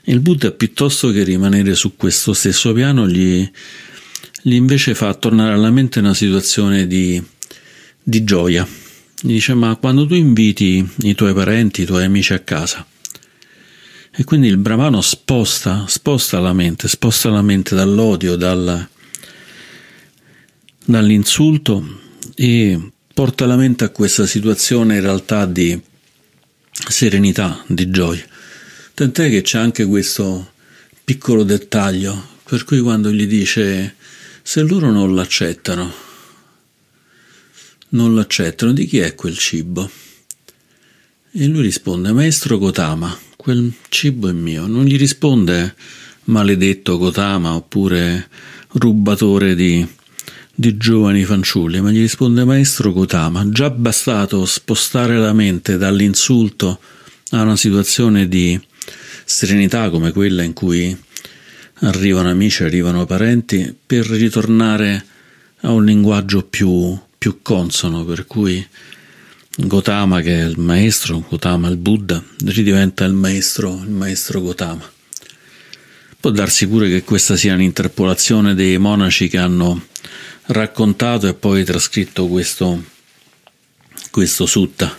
Il 0.06 0.20
Buddha, 0.20 0.52
piuttosto 0.52 1.12
che 1.12 1.24
rimanere 1.24 1.76
su 1.76 1.96
questo 1.96 2.34
stesso 2.34 2.74
piano, 2.74 3.08
gli 3.08 3.50
gli 4.46 4.56
invece 4.56 4.94
fa 4.94 5.14
tornare 5.14 5.54
alla 5.54 5.72
mente 5.72 6.00
una 6.00 6.14
situazione 6.14 6.86
di, 6.86 7.22
di 8.04 8.24
gioia. 8.26 8.68
Gli 9.22 9.32
dice: 9.32 9.54
Ma 9.54 9.74
quando 9.78 10.06
tu 10.06 10.16
inviti 10.16 10.86
i 11.04 11.16
tuoi 11.16 11.34
parenti, 11.34 11.84
i 11.84 11.86
tuoi 11.86 12.04
amici 12.04 12.34
a 12.34 12.40
casa, 12.40 12.86
e 14.16 14.24
quindi 14.26 14.48
il 14.48 14.58
Brahmano 14.58 15.02
sposta, 15.02 15.86
sposta 15.88 16.40
la 16.40 16.54
mente, 16.54 16.88
sposta 16.88 17.32
la 17.32 17.42
mente 17.42 17.74
dall'odio, 17.74 18.36
dal, 18.36 18.88
dall'insulto 20.86 22.02
e 22.36 22.92
porta 23.12 23.48
la 23.48 23.56
mente 23.56 23.86
a 23.86 23.90
questa 23.90 24.28
situazione 24.28 24.96
in 24.96 25.02
realtà 25.02 25.48
di 25.48 25.82
serenità, 26.70 27.64
di 27.68 27.90
gioia. 27.90 28.24
Tant'è 28.94 29.32
che 29.32 29.42
c'è 29.42 29.58
anche 29.58 29.86
questo 29.86 30.52
piccolo 31.04 31.42
dettaglio, 31.42 32.38
per 32.44 32.66
cui 32.66 32.82
quando 32.82 33.12
gli 33.12 33.26
dice 33.26 33.96
se 34.44 34.62
loro 34.62 34.92
non 34.92 35.16
l'accettano, 35.16 35.92
non 37.90 38.14
l'accettano, 38.14 38.74
di 38.74 38.86
chi 38.86 39.00
è 39.00 39.16
quel 39.16 39.40
cibo? 39.40 39.90
E 41.32 41.48
lui 41.48 41.64
risponde, 41.64 42.12
maestro 42.12 42.60
Gotama, 42.60 43.18
quel 43.44 43.74
cibo 43.90 44.30
è 44.30 44.32
mio. 44.32 44.68
Non 44.68 44.86
gli 44.86 44.98
risponde 44.98 45.76
maledetto 46.26 46.98
Gotama 46.98 47.56
oppure 47.56 48.30
rubatore 48.76 49.54
di, 49.54 49.86
di 50.56 50.78
giovani 50.78 51.26
fanciulli, 51.26 51.82
ma 51.82 51.92
gli 51.92 52.00
risponde 52.00 52.46
maestro 52.46 52.94
Gotama. 52.94 53.50
Già 53.50 53.70
bastato 53.70 54.46
spostare 54.46 55.18
la 55.18 55.34
mente 55.34 55.78
dall'insulto 55.78 56.80
a 57.32 57.42
una 57.42 57.58
situazione 57.58 58.30
di 58.30 58.58
serenità 59.26 59.90
come 59.90 60.14
quella 60.14 60.44
in 60.44 60.54
cui 60.54 60.98
arrivano 61.82 62.30
amici, 62.30 62.64
arrivano 62.64 63.06
parenti, 63.06 63.76
per 63.86 64.06
ritornare 64.06 65.06
a 65.64 65.72
un 65.72 65.84
linguaggio 65.84 66.44
più, 66.44 66.98
più 67.18 67.40
consono, 67.42 68.06
per 68.06 68.26
cui 68.26 68.66
Gotama, 69.56 70.22
che 70.22 70.40
è 70.40 70.44
il 70.46 70.58
maestro, 70.60 71.24
Gotama 71.30 71.68
il 71.68 71.78
Buddha, 71.78 72.24
ridiventa 72.46 73.06
il 73.06 73.14
maestro, 73.14 73.82
il 73.84 73.92
maestro 73.92 74.42
Gotama. 74.42 74.92
Può 76.20 76.32
darsi 76.32 76.68
pure 76.68 76.90
che 76.90 77.04
questa 77.04 77.36
sia 77.36 77.54
un'interpolazione 77.54 78.56
dei 78.56 78.78
monaci 78.78 79.28
che 79.28 79.38
hanno 79.38 79.88
raccontato 80.48 81.28
e 81.28 81.34
poi 81.34 81.64
trascritto 81.64 82.28
questo, 82.28 82.84
questo 84.10 84.46
sutta. 84.46 84.98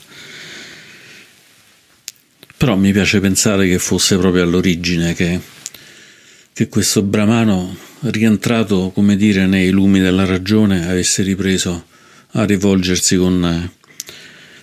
Però 2.57 2.77
mi 2.77 2.93
piace 2.93 3.21
pensare 3.21 3.67
che 3.69 3.79
fosse 3.79 4.17
proprio 4.17 4.43
all'origine 4.45 5.15
che 5.15 5.41
che 6.55 6.69
questo 6.69 7.03
Brahmano, 7.03 7.77
rientrato, 8.03 8.93
come 8.95 9.17
dire, 9.17 9.45
nei 9.47 9.71
lumi 9.71 9.99
della 9.99 10.25
ragione, 10.25 10.89
avesse 10.89 11.25
ripreso 11.25 11.87
a 12.35 12.45
rivolgersi 12.45 13.17
con, 13.17 13.71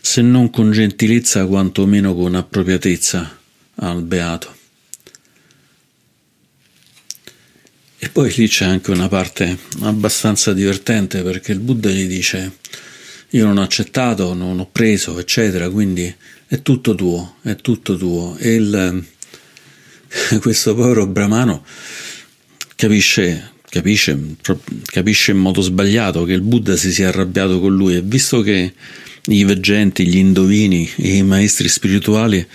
se 0.02 0.22
non 0.22 0.50
con 0.50 0.72
gentilezza, 0.72 1.46
quantomeno 1.46 2.16
con 2.16 2.36
appropriatezza 2.36 3.40
al 3.76 4.02
Beato. 4.02 4.56
E 7.98 8.10
poi 8.10 8.34
lì 8.36 8.48
c'è 8.48 8.66
anche 8.66 8.90
una 8.90 9.08
parte 9.08 9.58
abbastanza 9.82 10.54
divertente 10.54 11.22
perché 11.22 11.52
il 11.52 11.60
Buddha 11.60 11.92
gli 11.92 12.08
dice 12.08 12.58
io 13.34 13.46
non 13.46 13.60
ho 13.60 13.62
accettato, 13.62 14.34
non 14.34 14.60
ho 14.60 14.68
preso, 14.70 15.18
eccetera, 15.20 15.70
quindi 15.70 16.14
è 16.48 16.62
tutto 16.62 16.96
tuo, 16.96 17.36
è 17.44 17.56
tutto 17.56 17.96
tuo. 17.96 18.36
E 18.38 18.56
il, 18.56 19.06
questo 20.42 20.76
povero 20.76 21.08
Brahmano 21.08 21.64
capisce, 22.76 23.52
capisce, 23.70 24.36
capisce 24.86 25.32
in 25.32 25.38
modo 25.38 25.62
sbagliato 25.62 26.26
che 26.26 26.34
il 26.34 26.42
Buddha 26.42 26.76
si 26.76 26.92
sia 26.92 27.08
arrabbiato 27.08 27.60
con 27.60 27.74
lui 27.74 27.96
e 27.96 28.02
visto 28.02 28.42
che 28.42 28.74
i 29.26 29.44
veggenti, 29.44 30.08
gli 30.08 30.18
indovini 30.18 30.90
i 30.98 31.24
maestri 31.24 31.68
spirituali 31.68 32.46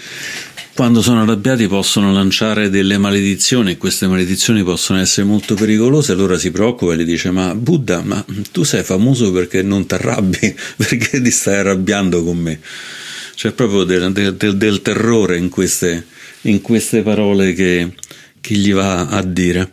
quando 0.75 1.01
sono 1.01 1.23
arrabbiati 1.23 1.69
possono 1.69 2.13
lanciare 2.13 2.69
delle 2.69 2.99
maledizioni 2.99 3.71
e 3.71 3.77
queste 3.79 4.07
maledizioni 4.07 4.63
possono 4.63 4.99
essere 4.99 5.27
molto 5.27 5.55
pericolose, 5.55 6.13
allora 6.13 6.37
si 6.37 6.51
preoccupa 6.51 6.93
e 6.93 6.99
gli 6.99 7.05
dice 7.05 7.31
ma 7.31 7.55
Buddha, 7.55 8.03
ma 8.03 8.23
tu 8.53 8.63
sei 8.63 8.83
famoso 8.83 9.33
perché 9.33 9.63
non 9.63 9.87
ti 9.87 9.95
arrabbi, 9.95 10.55
perché 10.77 11.23
ti 11.23 11.31
stai 11.31 11.57
arrabbiando 11.57 12.23
con 12.23 12.37
me? 12.37 12.61
c'è 13.37 13.53
proprio 13.53 13.85
del, 13.85 14.13
del, 14.13 14.57
del 14.57 14.83
terrore 14.83 15.37
in 15.37 15.51
queste, 15.51 16.07
in 16.43 16.63
queste 16.63 17.03
parole 17.03 17.53
che, 17.53 17.93
che 18.41 18.55
gli 18.55 18.73
va 18.73 19.09
a 19.09 19.23
dire. 19.23 19.73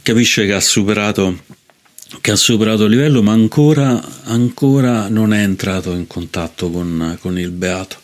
Capisce 0.00 0.46
che 0.46 0.54
ha 0.54 0.60
superato, 0.60 1.42
che 2.20 2.30
ha 2.30 2.36
superato 2.36 2.84
il 2.84 2.90
livello, 2.90 3.22
ma 3.22 3.32
ancora, 3.32 4.22
ancora 4.24 5.08
non 5.08 5.32
è 5.32 5.42
entrato 5.42 5.92
in 5.92 6.06
contatto 6.06 6.70
con, 6.70 7.16
con 7.20 7.38
il 7.38 7.50
beato. 7.50 7.96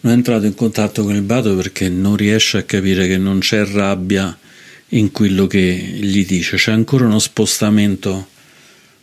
Non 0.00 0.12
è 0.12 0.16
entrato 0.16 0.46
in 0.46 0.54
contatto 0.54 1.02
con 1.02 1.14
il 1.14 1.22
beato 1.22 1.56
perché 1.56 1.88
non 1.88 2.16
riesce 2.16 2.58
a 2.58 2.62
capire 2.62 3.06
che 3.06 3.16
non 3.16 3.38
c'è 3.38 3.64
rabbia 3.66 4.36
in 4.88 5.10
quello 5.10 5.46
che 5.46 5.60
gli 5.60 6.24
dice, 6.24 6.56
c'è 6.56 6.72
ancora 6.72 7.06
uno 7.06 7.18
spostamento, 7.18 8.28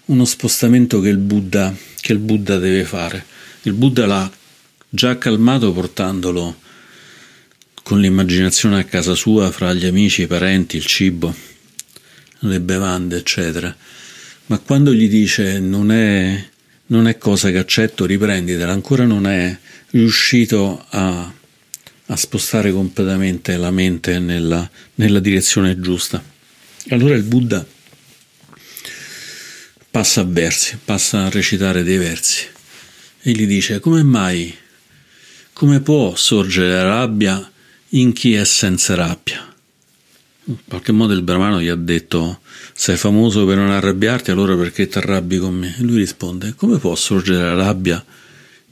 uno 0.05 0.25
spostamento 0.25 1.01
che 1.01 1.09
il 1.09 1.17
Buddha, 1.17 1.75
che 1.99 2.13
il 2.13 2.19
Buddha 2.19 2.57
deve 2.57 2.83
fare. 2.85 3.25
Il 3.63 3.73
Buddha 3.73 4.05
l'ha 4.05 4.31
già 4.87 5.17
calmato 5.17 5.71
portandolo 5.73 6.57
con 7.83 7.99
l'immaginazione 7.99 8.79
a 8.79 8.83
casa 8.83 9.15
sua, 9.15 9.51
fra 9.51 9.73
gli 9.73 9.85
amici, 9.85 10.21
i 10.21 10.27
parenti, 10.27 10.77
il 10.77 10.85
cibo, 10.85 11.33
le 12.39 12.59
bevande, 12.59 13.17
eccetera. 13.17 13.75
Ma 14.51 14.60
quando 14.60 14.93
gli 14.93 15.10
dice 15.10 15.60
non 15.60 15.91
è, 15.91 16.43
non 16.88 17.08
è 17.08 17.17
cosa 17.17 17.50
che 17.51 17.58
accetto, 17.58 18.05
riprenditela, 18.05 18.72
ancora 18.72 19.05
non 19.05 19.25
è 19.25 19.58
riuscito 19.91 20.86
a 20.89 21.34
a 22.12 22.15
spostare 22.17 22.74
completamente 22.74 23.55
la 23.55 23.72
mente 23.72 24.20
nella, 24.20 24.70
nella 24.96 25.20
direzione 25.20 25.79
giusta. 25.79 26.22
Allora 26.89 27.15
il 27.15 27.24
Buddha 27.24 27.65
passa 29.89 30.22
a 30.22 30.25
versi, 30.25 30.77
passa 30.84 31.25
a 31.25 31.29
recitare 31.29 31.84
dei 31.84 31.98
versi 31.98 32.46
e 33.22 33.31
gli 33.31 33.48
dice 33.48 33.79
come 33.79 34.03
mai, 34.03 34.53
come 35.53 35.79
può 35.79 36.13
sorgere 36.15 36.70
la 36.70 36.84
rabbia 36.84 37.50
in 37.89 38.12
chi 38.12 38.34
è 38.34 38.43
senza 38.43 38.96
rabbia? 38.96 39.50
In 40.45 40.57
qualche 40.67 40.91
modo 40.91 41.13
il 41.13 41.21
brahmano 41.21 41.62
gli 41.62 41.67
ha 41.67 41.75
detto 41.75 42.39
sei 42.74 42.98
famoso 42.98 43.45
per 43.45 43.57
non 43.57 43.69
arrabbiarti 43.69 44.31
allora 44.31 44.55
perché 44.55 44.88
ti 44.88 44.98
arrabbi 44.98 45.38
con 45.38 45.55
me? 45.55 45.75
E 45.77 45.83
lui 45.83 45.98
risponde 45.98 46.53
come 46.55 46.77
può 46.77 46.95
sorgere 46.95 47.43
la 47.43 47.53
rabbia 47.53 48.03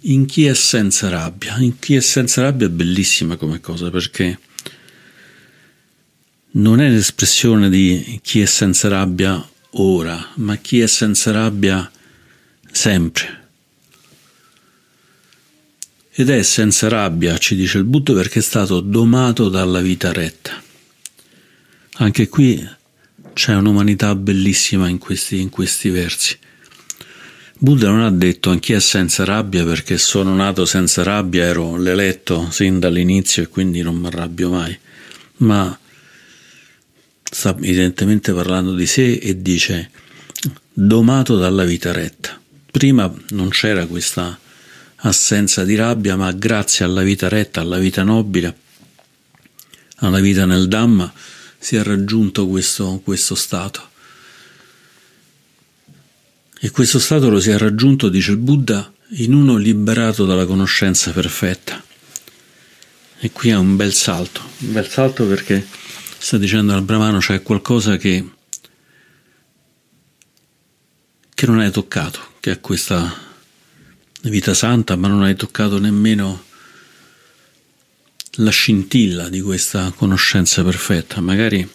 in 0.03 0.25
chi 0.25 0.45
è 0.45 0.53
senza 0.53 1.09
rabbia. 1.09 1.57
In 1.57 1.77
chi 1.79 1.95
è 1.95 1.99
senza 1.99 2.41
rabbia 2.41 2.67
è 2.67 2.69
bellissima 2.69 3.35
come 3.35 3.59
cosa 3.59 3.89
perché 3.89 4.39
non 6.51 6.79
è 6.79 6.89
l'espressione 6.89 7.69
di 7.69 8.19
chi 8.23 8.41
è 8.41 8.45
senza 8.45 8.87
rabbia 8.87 9.47
ora, 9.71 10.31
ma 10.35 10.55
chi 10.55 10.79
è 10.79 10.87
senza 10.87 11.31
rabbia 11.31 11.89
sempre. 12.71 13.37
Ed 16.11 16.29
è 16.29 16.41
senza 16.41 16.89
rabbia, 16.89 17.37
ci 17.37 17.55
dice 17.55 17.77
il 17.77 17.85
Buddha, 17.85 18.13
perché 18.13 18.39
è 18.39 18.41
stato 18.41 18.81
domato 18.81 19.47
dalla 19.47 19.79
vita 19.79 20.11
retta. 20.11 20.61
Anche 22.01 22.29
qui 22.29 22.65
c'è 23.33 23.53
un'umanità 23.55 24.15
bellissima 24.15 24.87
in 24.87 24.99
questi, 24.99 25.41
in 25.41 25.49
questi 25.49 25.89
versi. 25.89 26.37
Buddha 27.57 27.89
non 27.89 27.99
ha 27.99 28.09
detto 28.09 28.51
anch'io 28.51 28.77
è 28.77 28.79
senza 28.79 29.25
rabbia 29.25 29.65
perché 29.65 29.97
sono 29.97 30.33
nato 30.33 30.65
senza 30.65 31.03
rabbia, 31.03 31.43
ero 31.43 31.75
l'eletto 31.75 32.49
sin 32.51 32.79
dall'inizio 32.79 33.43
e 33.43 33.49
quindi 33.49 33.81
non 33.81 33.95
mi 33.95 34.07
arrabbio 34.07 34.49
mai, 34.49 34.79
ma 35.37 35.77
sta 37.21 37.49
evidentemente 37.49 38.31
parlando 38.31 38.75
di 38.75 38.85
sé 38.85 39.15
e 39.15 39.41
dice 39.41 39.91
domato 40.71 41.37
dalla 41.37 41.65
vita 41.65 41.91
retta. 41.91 42.39
Prima 42.71 43.13
non 43.31 43.49
c'era 43.49 43.85
questa 43.87 44.39
assenza 45.01 45.65
di 45.65 45.75
rabbia, 45.75 46.15
ma 46.15 46.31
grazie 46.31 46.85
alla 46.85 47.01
vita 47.01 47.27
retta, 47.27 47.59
alla 47.59 47.77
vita 47.77 48.03
nobile, 48.03 48.55
alla 49.97 50.21
vita 50.21 50.45
nel 50.45 50.69
Dhamma, 50.69 51.11
si 51.59 51.75
è 51.75 51.83
raggiunto 51.83 52.47
questo, 52.47 53.01
questo 53.03 53.35
stato. 53.35 53.87
E 56.61 56.71
questo 56.71 56.99
stato 56.99 57.29
lo 57.29 57.39
si 57.39 57.51
è 57.51 57.57
raggiunto, 57.57 58.09
dice 58.09 58.31
il 58.31 58.37
Buddha, 58.37 58.91
in 59.17 59.33
uno 59.33 59.57
liberato 59.57 60.25
dalla 60.25 60.45
conoscenza 60.45 61.11
perfetta. 61.11 61.83
E 63.19 63.31
qui 63.31 63.49
è 63.49 63.55
un 63.55 63.75
bel 63.75 63.93
salto, 63.93 64.41
un 64.59 64.71
bel 64.71 64.87
salto 64.87 65.25
perché 65.25 65.67
sta 66.17 66.37
dicendo 66.37 66.73
al 66.73 66.83
Brahmano 66.83 67.19
c'è 67.19 67.41
qualcosa 67.41 67.97
che, 67.97 68.29
che 71.33 71.45
non 71.45 71.59
hai 71.59 71.69
toccato, 71.69 72.35
che 72.39 72.51
è 72.51 72.59
questa 72.61 73.13
vita 74.21 74.53
santa, 74.53 74.95
ma 74.95 75.09
non 75.09 75.23
hai 75.23 75.35
toccato 75.35 75.79
nemmeno 75.79 76.45
la 78.35 78.51
scintilla 78.51 79.29
di 79.29 79.41
questa 79.41 79.91
conoscenza 79.95 80.63
perfetta. 80.63 81.19
Magari 81.21 81.67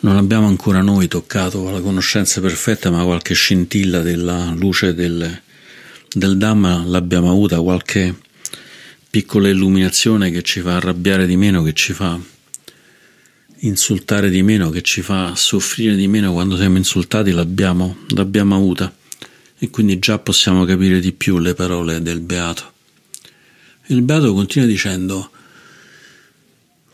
non 0.00 0.16
abbiamo 0.16 0.46
ancora 0.46 0.82
noi 0.82 1.08
toccato 1.08 1.70
la 1.70 1.80
conoscenza 1.80 2.40
perfetta, 2.40 2.90
ma 2.90 3.04
qualche 3.04 3.34
scintilla 3.34 4.00
della 4.00 4.52
luce 4.56 4.94
del, 4.94 5.40
del 6.12 6.36
Dhamma 6.36 6.84
l'abbiamo 6.84 7.30
avuta, 7.30 7.60
qualche 7.60 8.14
piccola 9.08 9.48
illuminazione 9.48 10.30
che 10.30 10.42
ci 10.42 10.60
fa 10.60 10.76
arrabbiare 10.76 11.26
di 11.26 11.36
meno, 11.36 11.62
che 11.62 11.72
ci 11.72 11.92
fa 11.92 12.18
insultare 13.64 14.28
di 14.28 14.42
meno, 14.42 14.70
che 14.70 14.82
ci 14.82 15.02
fa 15.02 15.34
soffrire 15.36 15.94
di 15.94 16.08
meno 16.08 16.32
quando 16.32 16.56
siamo 16.56 16.78
insultati, 16.78 17.30
l'abbiamo, 17.30 17.98
l'abbiamo 18.08 18.56
avuta 18.56 18.92
e 19.58 19.70
quindi 19.70 20.00
già 20.00 20.18
possiamo 20.18 20.64
capire 20.64 20.98
di 20.98 21.12
più 21.12 21.38
le 21.38 21.54
parole 21.54 22.02
del 22.02 22.20
Beato. 22.20 22.72
Il 23.86 24.02
Beato 24.02 24.34
continua 24.34 24.66
dicendo 24.66 25.30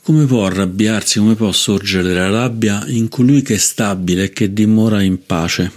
come 0.08 0.24
può 0.24 0.46
arrabbiarsi, 0.46 1.18
come 1.18 1.34
può 1.34 1.52
sorgere 1.52 2.14
la 2.14 2.30
rabbia 2.30 2.82
in 2.86 3.10
colui 3.10 3.42
che 3.42 3.56
è 3.56 3.58
stabile 3.58 4.22
e 4.22 4.30
che 4.30 4.54
dimora 4.54 5.02
in 5.02 5.26
pace, 5.26 5.70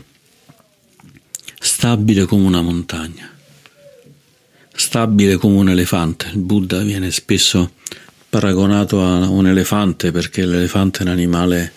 stabile 1.60 2.24
come 2.24 2.46
una 2.46 2.62
montagna, 2.62 3.30
stabile 4.74 5.36
come 5.36 5.58
un 5.58 5.68
elefante. 5.68 6.30
Il 6.32 6.40
Buddha 6.40 6.80
viene 6.80 7.12
spesso 7.12 7.74
paragonato 8.30 9.04
a 9.04 9.28
un 9.28 9.48
elefante 9.48 10.14
perché 10.14 10.46
l'elefante 10.46 11.00
è 11.00 11.02
un 11.02 11.10
animale 11.10 11.74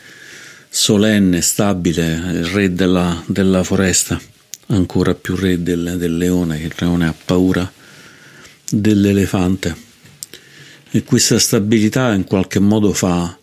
solenne, 0.69 1.41
stabile, 1.41 2.13
il 2.35 2.45
re 2.45 2.73
della, 2.73 3.21
della 3.27 3.65
foresta, 3.65 4.17
ancora 4.69 5.13
più 5.17 5.35
re 5.35 5.61
del, 5.61 5.97
del 5.99 6.17
leone, 6.17 6.61
che 6.61 6.67
il 6.67 6.75
leone 6.79 7.09
ha 7.09 7.15
paura 7.25 7.69
dell'elefante 8.71 9.93
e 10.97 11.03
questa 11.03 11.41
stabilità 11.41 12.15
in 12.15 12.23
qualche 12.23 12.61
modo 12.61 12.93
fa 12.93 13.37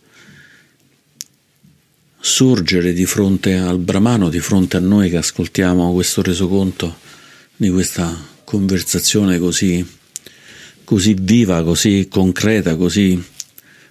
sorgere 2.18 2.94
di 2.94 3.04
fronte 3.04 3.58
al 3.58 3.78
Brahmano, 3.78 4.30
di 4.30 4.40
fronte 4.40 4.78
a 4.78 4.80
noi 4.80 5.10
che 5.10 5.18
ascoltiamo 5.18 5.92
questo 5.92 6.22
resoconto 6.22 6.96
di 7.54 7.68
questa 7.68 8.10
conversazione 8.44 9.38
così, 9.38 9.86
così 10.82 11.14
viva, 11.20 11.62
così 11.62 12.08
concreta, 12.10 12.74
così 12.76 13.22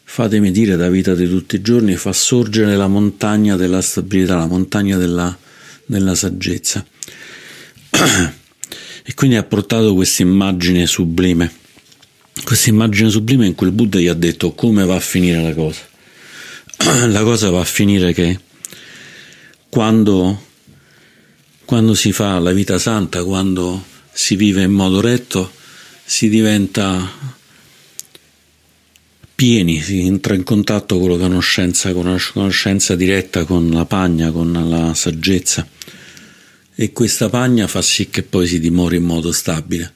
fatemi 0.05 0.49
dire 0.49 0.75
da 0.75 0.89
vita 0.89 1.13
di 1.13 1.29
tutti 1.29 1.57
i 1.57 1.61
giorni, 1.61 1.95
fa 1.97 2.13
sorgere 2.13 2.75
la 2.75 2.87
montagna 2.87 3.57
della 3.57 3.81
stabilità, 3.83 4.37
la 4.37 4.47
montagna 4.47 4.97
della, 4.97 5.37
della 5.85 6.15
saggezza. 6.15 6.83
E 9.03 9.15
quindi 9.15 9.35
ha 9.35 9.43
portato 9.43 9.95
questa 9.95 10.21
immagine 10.21 10.85
sublime 10.85 11.60
questa 12.43 12.69
immagine 12.69 13.09
sublime 13.09 13.45
in 13.45 13.55
cui 13.55 13.67
il 13.67 13.73
Buddha 13.73 13.99
gli 13.99 14.07
ha 14.07 14.13
detto 14.13 14.51
come 14.53 14.85
va 14.85 14.95
a 14.95 14.99
finire 14.99 15.41
la 15.41 15.53
cosa. 15.53 15.89
La 17.07 17.21
cosa 17.21 17.51
va 17.51 17.61
a 17.61 17.65
finire 17.65 18.11
che 18.11 18.39
quando, 19.69 20.47
quando 21.63 21.93
si 21.93 22.11
fa 22.11 22.39
la 22.39 22.51
vita 22.51 22.79
santa, 22.79 23.23
quando 23.23 23.85
si 24.11 24.35
vive 24.35 24.63
in 24.63 24.71
modo 24.71 24.99
retto, 24.99 25.51
si 26.03 26.27
diventa 26.27 27.39
pieni, 29.35 29.79
si 29.81 30.01
entra 30.01 30.33
in 30.33 30.43
contatto 30.43 30.99
con 30.99 31.11
la 31.11 31.17
conoscenza, 31.17 31.93
con 31.93 32.11
la 32.11 32.17
conoscenza 32.33 32.95
diretta 32.95 33.45
con 33.45 33.69
la 33.69 33.85
pagna, 33.85 34.31
con 34.31 34.51
la 34.51 34.93
saggezza 34.95 35.67
e 36.75 36.93
questa 36.93 37.29
pagna 37.29 37.67
fa 37.67 37.81
sì 37.81 38.09
che 38.09 38.23
poi 38.23 38.47
si 38.47 38.59
dimori 38.59 38.95
in 38.95 39.03
modo 39.03 39.31
stabile. 39.31 39.93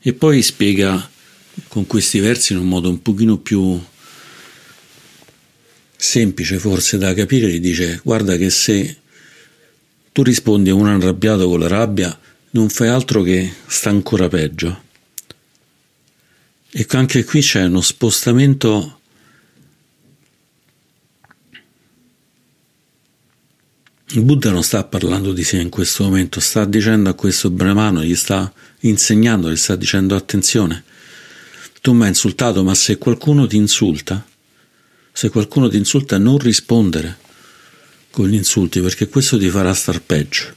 E 0.00 0.12
poi 0.12 0.42
spiega 0.42 1.10
con 1.68 1.86
questi 1.86 2.18
versi 2.20 2.52
in 2.52 2.58
un 2.58 2.68
modo 2.68 2.88
un 2.88 3.02
pochino 3.02 3.38
più 3.38 3.80
semplice 5.96 6.58
forse 6.58 6.98
da 6.98 7.14
capire, 7.14 7.50
gli 7.50 7.60
dice 7.60 8.00
guarda 8.02 8.36
che 8.36 8.50
se 8.50 8.96
tu 10.12 10.22
rispondi 10.22 10.70
a 10.70 10.74
un 10.74 10.88
arrabbiato 10.88 11.48
con 11.48 11.60
la 11.60 11.68
rabbia 11.68 12.18
non 12.50 12.68
fai 12.68 12.88
altro 12.88 13.22
che 13.22 13.52
sta 13.66 13.90
ancora 13.90 14.28
peggio. 14.28 14.82
E 16.70 16.86
anche 16.90 17.24
qui 17.24 17.40
c'è 17.40 17.64
uno 17.64 17.80
spostamento 17.80 19.00
Il 24.14 24.20
Buddha 24.24 24.50
non 24.50 24.62
sta 24.62 24.84
parlando 24.84 25.32
di 25.32 25.42
sé 25.42 25.56
in 25.58 25.70
questo 25.70 26.04
momento, 26.04 26.38
sta 26.38 26.66
dicendo 26.66 27.08
a 27.08 27.14
questo 27.14 27.48
brahmano, 27.48 28.04
gli 28.04 28.14
sta 28.14 28.52
insegnando, 28.80 29.50
gli 29.50 29.56
sta 29.56 29.74
dicendo 29.74 30.14
attenzione, 30.14 30.84
tu 31.82 31.92
mi 31.94 32.02
hai 32.02 32.08
insultato, 32.08 32.62
ma 32.62 32.76
se 32.76 32.96
qualcuno 32.96 33.48
ti 33.48 33.56
insulta, 33.56 34.24
se 35.12 35.28
qualcuno 35.30 35.68
ti 35.68 35.76
insulta 35.76 36.16
non 36.16 36.38
rispondere 36.38 37.18
con 38.12 38.28
gli 38.28 38.34
insulti 38.34 38.80
perché 38.80 39.08
questo 39.08 39.36
ti 39.36 39.50
farà 39.50 39.74
star 39.74 40.00
peggio. 40.00 40.54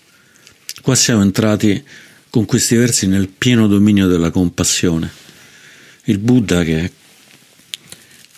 Qua 0.83 0.93
siamo 0.93 1.23
entrati 1.23 1.83
con 2.29 2.45
questi 2.45 2.75
versi 2.75 3.07
nel 3.07 3.27
pieno 3.27 3.67
dominio 3.67 4.07
della 4.07 4.29
compassione. 4.29 5.11
Il 6.03 6.19
Buddha 6.19 6.63
che 6.63 6.91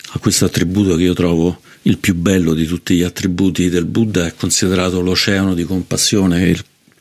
ha 0.10 0.20
questo 0.20 0.46
attributo 0.46 0.96
che 0.96 1.04
io 1.04 1.14
trovo 1.14 1.60
il 1.82 1.98
più 1.98 2.16
bello 2.16 2.54
di 2.54 2.66
tutti 2.66 2.96
gli 2.96 3.04
attributi 3.04 3.68
del 3.68 3.86
Buddha 3.86 4.26
è 4.26 4.34
considerato 4.34 5.02
l'oceano 5.02 5.54
di 5.54 5.66
compassione 5.66 6.56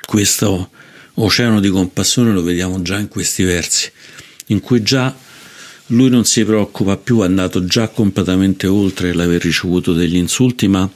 questo 0.05 0.71
oceano 1.15 1.61
di 1.61 1.69
compassione 1.69 2.33
lo 2.33 2.43
vediamo 2.43 2.83
già 2.83 2.99
in 2.99 3.09
questi 3.09 3.45
versi, 3.45 3.91
in 4.47 4.61
cui 4.61 4.83
già 4.83 5.15
lui 5.89 6.09
non 6.09 6.25
si 6.25 6.45
preoccupa 6.45 6.97
più, 6.97 7.21
è 7.21 7.25
andato 7.25 7.65
già 7.65 7.89
completamente 7.89 8.67
oltre 8.67 9.13
l'aver 9.13 9.43
ricevuto 9.43 9.93
degli 9.93 10.17
insulti, 10.17 10.67
ma 10.67 10.91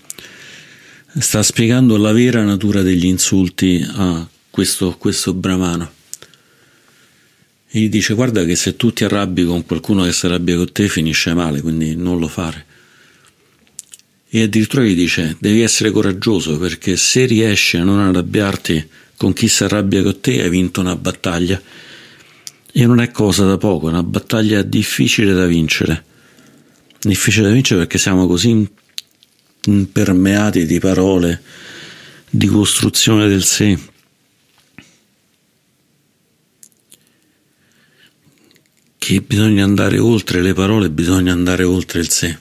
sta 1.18 1.42
spiegando 1.42 1.96
la 1.96 2.12
vera 2.12 2.42
natura 2.42 2.82
degli 2.82 3.04
insulti 3.04 3.86
a 3.88 4.26
questo, 4.50 4.96
questo 4.98 5.32
brahmano. 5.32 5.92
E 7.72 7.80
gli 7.80 7.88
dice 7.88 8.14
guarda 8.14 8.44
che 8.44 8.56
se 8.56 8.74
tu 8.74 8.92
ti 8.92 9.04
arrabbi 9.04 9.44
con 9.44 9.64
qualcuno 9.64 10.02
che 10.02 10.12
si 10.12 10.26
arrabbia 10.26 10.56
con 10.56 10.72
te 10.72 10.88
finisce 10.88 11.34
male, 11.34 11.60
quindi 11.60 11.94
non 11.94 12.18
lo 12.18 12.26
fare. 12.26 12.66
E 14.28 14.42
addirittura 14.42 14.82
gli 14.82 14.94
dice 14.94 15.36
devi 15.38 15.60
essere 15.60 15.92
coraggioso 15.92 16.58
perché 16.58 16.96
se 16.96 17.26
riesci 17.26 17.76
a 17.76 17.84
non 17.84 18.00
arrabbiarti 18.00 18.88
con 19.16 19.32
chi 19.32 19.46
si 19.46 19.64
arrabbia 19.64 20.02
con 20.02 20.20
te 20.20 20.42
hai 20.42 20.50
vinto 20.50 20.80
una 20.80 20.96
battaglia 20.96 21.60
e 22.72 22.86
non 22.86 23.00
è 23.00 23.10
cosa 23.10 23.44
da 23.46 23.58
poco, 23.58 23.86
è 23.88 23.90
una 23.90 24.02
battaglia 24.02 24.62
difficile 24.62 25.32
da 25.32 25.46
vincere. 25.46 26.04
Difficile 27.00 27.48
da 27.48 27.52
vincere 27.52 27.80
perché 27.80 27.98
siamo 27.98 28.26
così 28.26 28.68
impermeati 29.64 30.66
di 30.66 30.78
parole, 30.78 31.42
di 32.28 32.46
costruzione 32.46 33.28
del 33.28 33.44
sé. 33.44 33.78
Che 38.98 39.20
bisogna 39.22 39.64
andare 39.64 39.98
oltre 39.98 40.40
le 40.40 40.52
parole, 40.52 40.90
bisogna 40.90 41.32
andare 41.32 41.64
oltre 41.64 42.00
il 42.00 42.08
sé. 42.10 42.38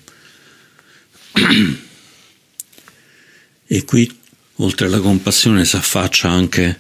E 3.66 3.86
qui, 3.86 4.20
oltre 4.56 4.88
alla 4.88 5.00
compassione, 5.00 5.64
si 5.64 5.76
affaccia 5.76 6.30
anche, 6.30 6.80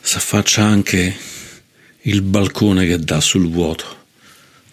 si 0.00 0.16
affaccia 0.16 0.64
anche 0.64 1.36
il 2.08 2.22
balcone 2.22 2.86
che 2.86 2.98
dà 2.98 3.20
sul 3.20 3.50
vuoto, 3.50 4.06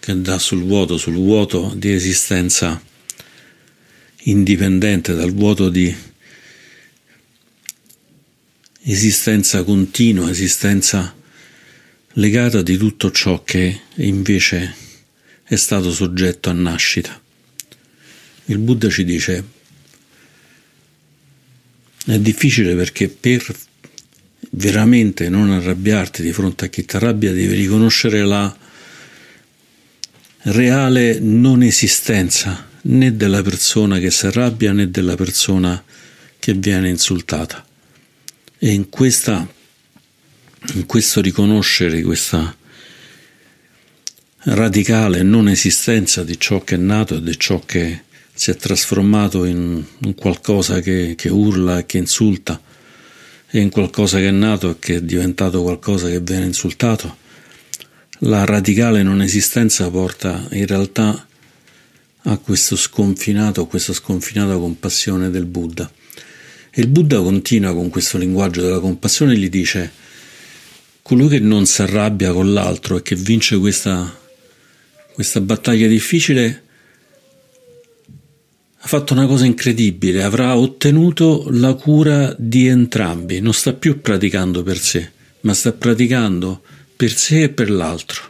che 0.00 0.18
dà 0.18 0.38
sul 0.38 0.62
vuoto, 0.62 0.96
sul 0.96 1.16
vuoto 1.16 1.74
di 1.76 1.92
esistenza 1.92 2.82
indipendente, 4.22 5.14
dal 5.14 5.34
vuoto 5.34 5.68
di 5.68 5.94
esistenza 8.84 9.64
continua, 9.64 10.30
esistenza 10.30 11.14
legata 12.14 12.62
di 12.62 12.78
tutto 12.78 13.10
ciò 13.10 13.44
che 13.44 13.82
invece 13.96 14.74
è 15.42 15.56
stato 15.56 15.92
soggetto 15.92 16.48
a 16.48 16.54
nascita. 16.54 17.20
Il 18.46 18.58
Buddha 18.58 18.88
ci 18.88 19.04
dice 19.04 19.44
è 22.06 22.18
difficile 22.18 22.74
perché 22.74 23.08
per 23.08 23.54
veramente 24.56 25.28
non 25.28 25.50
arrabbiarti 25.50 26.22
di 26.22 26.32
fronte 26.32 26.66
a 26.66 26.68
chi 26.68 26.84
ti 26.84 26.96
arrabbia, 26.96 27.32
devi 27.32 27.54
riconoscere 27.54 28.24
la 28.24 28.54
reale 30.42 31.18
non 31.18 31.62
esistenza 31.62 32.68
né 32.82 33.16
della 33.16 33.42
persona 33.42 33.98
che 33.98 34.10
si 34.10 34.26
arrabbia 34.26 34.72
né 34.72 34.90
della 34.90 35.14
persona 35.14 35.82
che 36.38 36.54
viene 36.54 36.88
insultata. 36.88 37.64
E 38.58 38.72
in, 38.72 38.88
questa, 38.88 39.46
in 40.74 40.86
questo 40.86 41.20
riconoscere 41.20 42.00
questa 42.02 42.56
radicale 44.38 45.22
non 45.22 45.48
esistenza 45.48 46.22
di 46.22 46.38
ciò 46.38 46.62
che 46.62 46.76
è 46.76 46.78
nato 46.78 47.16
e 47.16 47.22
di 47.22 47.38
ciò 47.38 47.60
che 47.66 48.02
si 48.32 48.50
è 48.50 48.56
trasformato 48.56 49.44
in, 49.44 49.84
qualcosa 50.14 50.80
che, 50.80 51.14
che 51.16 51.28
urla 51.28 51.80
e 51.80 51.86
che 51.86 51.98
insulta, 51.98 52.60
in 53.60 53.70
qualcosa 53.70 54.18
che 54.18 54.28
è 54.28 54.32
nato 54.32 54.70
e 54.70 54.76
che 54.78 54.96
è 54.96 55.02
diventato 55.02 55.62
qualcosa 55.62 56.08
che 56.08 56.20
viene 56.20 56.46
insultato, 56.46 57.16
la 58.20 58.44
radicale 58.44 59.02
non 59.02 59.22
esistenza 59.22 59.90
porta 59.90 60.46
in 60.52 60.66
realtà 60.66 61.26
a 62.22 62.38
questo 62.38 62.76
sconfinato, 62.76 63.66
questa 63.66 63.92
sconfinata 63.92 64.56
compassione 64.56 65.30
del 65.30 65.44
Buddha. 65.44 65.90
E 66.70 66.80
il 66.80 66.88
Buddha 66.88 67.20
continua 67.20 67.72
con 67.72 67.88
questo 67.88 68.18
linguaggio 68.18 68.62
della 68.62 68.80
compassione 68.80 69.32
e 69.32 69.36
gli 69.36 69.48
dice 69.48 69.92
colui 71.02 71.28
che 71.28 71.38
non 71.38 71.66
si 71.66 71.82
arrabbia 71.82 72.32
con 72.32 72.52
l'altro 72.52 72.96
e 72.96 73.02
che 73.02 73.14
vince 73.14 73.56
questa, 73.58 74.12
questa 75.12 75.40
battaglia 75.40 75.86
difficile 75.86 76.64
ha 78.86 78.88
fatto 78.88 79.14
una 79.14 79.26
cosa 79.26 79.44
incredibile, 79.44 80.22
avrà 80.22 80.56
ottenuto 80.56 81.48
la 81.50 81.74
cura 81.74 82.32
di 82.38 82.68
entrambi, 82.68 83.40
non 83.40 83.52
sta 83.52 83.72
più 83.72 84.00
praticando 84.00 84.62
per 84.62 84.78
sé, 84.78 85.10
ma 85.40 85.54
sta 85.54 85.72
praticando 85.72 86.62
per 86.94 87.12
sé 87.12 87.42
e 87.42 87.48
per 87.48 87.68
l'altro. 87.68 88.22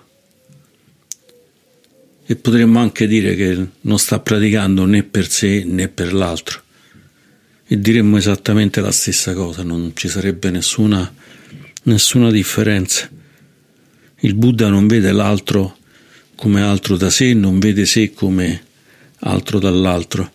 E 2.25 2.37
potremmo 2.37 2.79
anche 2.79 3.07
dire 3.07 3.35
che 3.35 3.67
non 3.83 3.99
sta 3.99 4.19
praticando 4.19 4.87
né 4.87 5.03
per 5.03 5.29
sé 5.29 5.63
né 5.63 5.89
per 5.89 6.15
l'altro. 6.15 6.63
E 7.67 7.79
diremmo 7.79 8.17
esattamente 8.17 8.81
la 8.81 8.93
stessa 8.93 9.35
cosa, 9.35 9.63
non 9.63 9.93
ci 9.95 10.09
sarebbe 10.09 10.51
nessuna, 10.51 11.15
nessuna 11.83 12.31
differenza. 12.31 13.11
Il 14.21 14.35
Buddha 14.35 14.71
non 14.71 14.87
vede 14.87 15.13
l'altro 15.13 15.77
come 16.35 16.63
altro 16.63 16.97
da 16.97 17.11
sé, 17.11 17.35
non 17.35 17.59
vede 17.59 17.85
sé 17.85 18.15
come 18.15 18.65
altro 19.19 19.59
dall'altro 19.59 20.33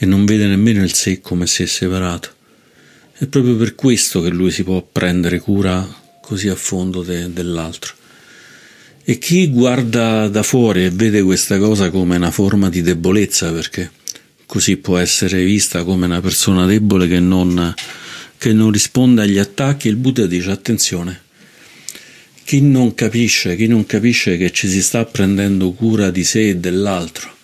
e 0.00 0.06
non 0.06 0.24
vede 0.24 0.46
nemmeno 0.46 0.82
il 0.82 0.92
sé 0.94 1.20
come 1.20 1.46
sé 1.46 1.66
separato. 1.66 2.30
È 3.12 3.26
proprio 3.26 3.56
per 3.56 3.74
questo 3.74 4.22
che 4.22 4.30
lui 4.30 4.50
si 4.50 4.62
può 4.62 4.80
prendere 4.80 5.40
cura 5.40 5.86
così 6.20 6.48
a 6.48 6.54
fondo 6.54 7.02
de- 7.02 7.32
dell'altro. 7.32 7.94
E 9.02 9.18
chi 9.18 9.48
guarda 9.48 10.28
da 10.28 10.42
fuori 10.42 10.84
e 10.84 10.90
vede 10.90 11.22
questa 11.22 11.58
cosa 11.58 11.90
come 11.90 12.16
una 12.16 12.30
forma 12.30 12.68
di 12.68 12.82
debolezza, 12.82 13.50
perché 13.50 13.90
così 14.44 14.76
può 14.76 14.98
essere 14.98 15.42
vista 15.44 15.82
come 15.82 16.04
una 16.04 16.20
persona 16.20 16.66
debole 16.66 17.08
che 17.08 17.18
non, 17.18 17.74
che 18.36 18.52
non 18.52 18.70
risponde 18.70 19.22
agli 19.22 19.38
attacchi, 19.38 19.88
il 19.88 19.96
Buddha 19.96 20.26
dice 20.26 20.50
attenzione, 20.50 21.22
chi 22.44 22.60
non 22.60 22.94
capisce, 22.94 23.56
chi 23.56 23.66
non 23.66 23.84
capisce 23.84 24.36
che 24.36 24.52
ci 24.52 24.68
si 24.68 24.82
sta 24.82 25.04
prendendo 25.06 25.72
cura 25.72 26.10
di 26.10 26.24
sé 26.24 26.50
e 26.50 26.56
dell'altro, 26.56 27.34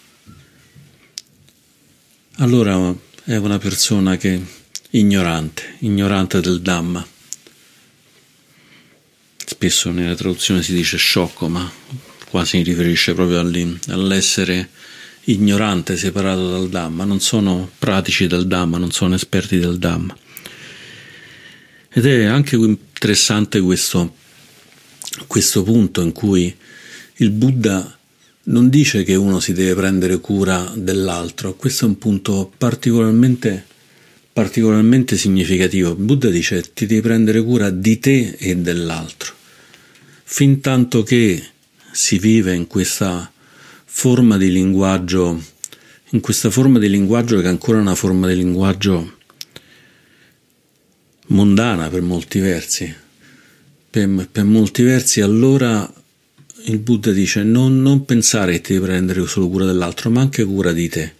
allora 2.38 2.94
è 3.24 3.36
una 3.36 3.58
persona 3.58 4.16
che 4.16 4.42
ignorante, 4.90 5.76
ignorante 5.80 6.40
del 6.40 6.60
Dhamma. 6.60 7.06
Spesso 9.36 9.90
nella 9.90 10.14
traduzione 10.14 10.62
si 10.62 10.74
dice 10.74 10.96
sciocco, 10.96 11.48
ma 11.48 11.70
qua 12.28 12.44
si 12.44 12.62
riferisce 12.62 13.14
proprio 13.14 13.38
all'essere 13.40 14.70
ignorante, 15.24 15.96
separato 15.96 16.50
dal 16.50 16.68
Dhamma. 16.68 17.04
Non 17.04 17.20
sono 17.20 17.70
pratici 17.78 18.26
del 18.26 18.46
Dhamma, 18.46 18.78
non 18.78 18.90
sono 18.90 19.14
esperti 19.14 19.58
del 19.58 19.78
Dhamma. 19.78 20.16
Ed 21.90 22.06
è 22.06 22.24
anche 22.24 22.56
interessante 22.56 23.60
questo, 23.60 24.16
questo 25.28 25.62
punto 25.62 26.00
in 26.02 26.12
cui 26.12 26.54
il 27.18 27.30
Buddha 27.30 27.96
non 28.44 28.68
dice 28.68 29.04
che 29.04 29.14
uno 29.14 29.40
si 29.40 29.52
deve 29.52 29.74
prendere 29.74 30.18
cura 30.20 30.72
dell'altro, 30.76 31.54
questo 31.54 31.84
è 31.84 31.88
un 31.88 31.98
punto 31.98 32.52
particolarmente, 32.56 33.64
particolarmente 34.32 35.16
significativo. 35.16 35.94
Buddha 35.94 36.28
dice 36.28 36.72
ti 36.74 36.86
devi 36.86 37.00
prendere 37.00 37.42
cura 37.42 37.70
di 37.70 37.98
te 37.98 38.36
e 38.38 38.56
dell'altro. 38.56 39.32
Fin 40.24 40.60
tanto 40.60 41.02
che 41.02 41.42
si 41.92 42.18
vive 42.18 42.54
in 42.54 42.66
questa 42.66 43.30
forma 43.84 44.36
di 44.36 44.50
linguaggio, 44.50 45.42
in 46.10 46.20
questa 46.20 46.50
forma 46.50 46.78
di 46.78 46.90
linguaggio 46.90 47.38
che 47.38 47.44
è 47.44 47.48
ancora 47.48 47.78
una 47.78 47.94
forma 47.94 48.26
di 48.26 48.34
linguaggio 48.34 49.18
mondana 51.28 51.88
per 51.88 52.02
molti 52.02 52.40
versi, 52.40 52.94
per, 53.88 54.28
per 54.30 54.44
molti 54.44 54.82
versi 54.82 55.20
allora 55.22 55.90
il 56.66 56.78
Buddha 56.78 57.10
dice 57.12 57.42
non, 57.42 57.82
non 57.82 58.04
pensare 58.04 58.60
che 58.60 58.74
devi 58.74 58.84
prendere 58.84 59.26
solo 59.26 59.48
cura 59.48 59.64
dell'altro, 59.64 60.10
ma 60.10 60.20
anche 60.20 60.44
cura 60.44 60.72
di 60.72 60.88
te. 60.88 61.14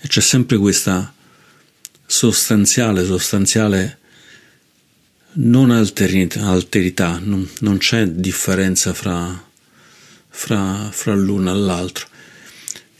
E 0.00 0.08
c'è 0.08 0.20
sempre 0.20 0.56
questa 0.56 1.12
sostanziale, 2.06 3.04
sostanziale 3.04 3.98
non 5.40 5.70
alterità, 5.70 6.48
alterità 6.48 7.20
non, 7.22 7.48
non, 7.60 7.78
c'è 7.78 8.06
differenza 8.06 8.94
fra, 8.94 9.44
fra, 10.28 10.88
fra 10.90 11.14
l'uno 11.14 11.50
e 11.50 11.54
l'altro. 11.54 12.06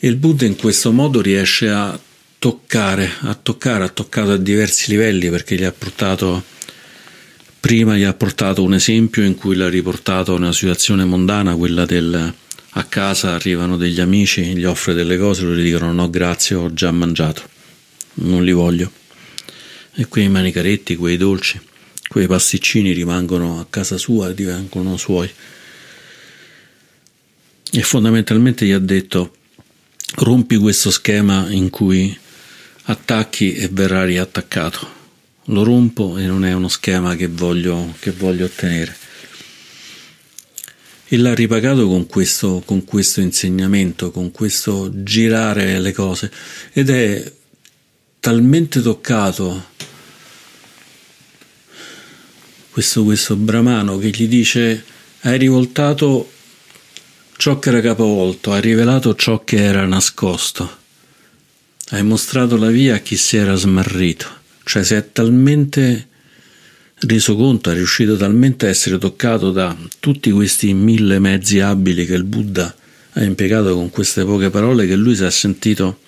Il 0.00 0.16
Buddha 0.16 0.44
in 0.44 0.56
questo 0.56 0.92
modo 0.92 1.20
riesce 1.20 1.68
a 1.70 1.98
toccare, 2.38 3.10
a 3.20 3.34
toccare, 3.34 3.84
ha 3.84 3.88
toccato 3.88 4.32
a 4.32 4.36
diversi 4.36 4.90
livelli 4.90 5.28
perché 5.30 5.56
gli 5.56 5.64
ha 5.64 5.72
portato, 5.72 6.44
prima 7.60 7.96
gli 7.96 8.04
ha 8.04 8.14
portato 8.14 8.62
un 8.62 8.74
esempio 8.74 9.24
in 9.24 9.34
cui 9.34 9.56
l'ha 9.56 9.68
riportato 9.68 10.32
a 10.32 10.36
una 10.36 10.52
situazione 10.52 11.04
mondana, 11.04 11.54
quella 11.56 11.84
del 11.84 12.34
a 12.78 12.84
casa 12.84 13.34
arrivano 13.34 13.76
degli 13.76 14.00
amici, 14.00 14.56
gli 14.56 14.64
offre 14.64 14.94
delle 14.94 15.18
cose, 15.18 15.42
loro 15.42 15.56
gli 15.56 15.64
dicono 15.64 15.92
no 15.92 16.08
grazie, 16.10 16.54
ho 16.54 16.72
già 16.72 16.92
mangiato, 16.92 17.42
non 18.14 18.44
li 18.44 18.52
voglio. 18.52 18.92
E 19.94 20.06
quei 20.06 20.28
manicaretti, 20.28 20.94
quei 20.94 21.16
dolci, 21.16 21.60
quei 22.08 22.28
pasticcini 22.28 22.92
rimangono 22.92 23.58
a 23.58 23.66
casa 23.68 23.96
sua 23.96 24.28
e 24.28 24.34
divengono 24.34 24.96
suoi. 24.96 25.28
E 27.70 27.82
fondamentalmente 27.82 28.64
gli 28.64 28.70
ha 28.70 28.78
detto 28.78 29.34
rompi 30.16 30.56
questo 30.56 30.90
schema 30.90 31.50
in 31.50 31.70
cui 31.70 32.16
attacchi 32.84 33.54
e 33.54 33.68
verrà 33.68 34.04
riattaccato. 34.04 34.97
Lo 35.50 35.62
rompo 35.62 36.18
e 36.18 36.26
non 36.26 36.44
è 36.44 36.52
uno 36.52 36.68
schema 36.68 37.16
che 37.16 37.28
voglio, 37.28 37.94
che 37.98 38.10
voglio 38.10 38.46
ottenere. 38.46 38.96
E 41.06 41.16
l'ha 41.16 41.34
ripagato 41.34 41.86
con 41.86 42.06
questo, 42.06 42.62
con 42.64 42.84
questo 42.84 43.20
insegnamento, 43.20 44.10
con 44.10 44.30
questo 44.30 44.90
girare 45.02 45.80
le 45.80 45.92
cose 45.92 46.30
ed 46.72 46.90
è 46.90 47.32
talmente 48.20 48.82
toccato 48.82 49.76
questo, 52.70 53.02
questo 53.02 53.34
brahmano 53.34 53.98
che 53.98 54.10
gli 54.10 54.28
dice 54.28 54.84
hai 55.22 55.38
rivoltato 55.38 56.30
ciò 57.36 57.58
che 57.58 57.70
era 57.70 57.80
capovolto, 57.80 58.52
hai 58.52 58.60
rivelato 58.60 59.14
ciò 59.16 59.42
che 59.42 59.56
era 59.56 59.84
nascosto, 59.84 60.76
hai 61.88 62.04
mostrato 62.04 62.56
la 62.56 62.68
via 62.68 62.96
a 62.96 62.98
chi 62.98 63.16
si 63.16 63.36
era 63.36 63.54
smarrito, 63.54 64.28
cioè 64.68 64.84
si 64.84 64.92
è 64.92 65.12
talmente 65.12 66.08
reso 67.00 67.34
conto, 67.36 67.70
è 67.70 67.74
riuscito 67.74 68.18
talmente 68.18 68.66
a 68.66 68.68
essere 68.68 68.98
toccato 68.98 69.50
da 69.50 69.74
tutti 69.98 70.30
questi 70.30 70.74
mille 70.74 71.18
mezzi 71.18 71.60
abili 71.60 72.04
che 72.04 72.12
il 72.12 72.24
Buddha 72.24 72.76
ha 73.12 73.22
impiegato 73.22 73.74
con 73.74 73.88
queste 73.88 74.26
poche 74.26 74.50
parole 74.50 74.86
che 74.86 74.94
lui 74.94 75.16
si 75.16 75.24
è 75.24 75.30
sentito, 75.30 76.00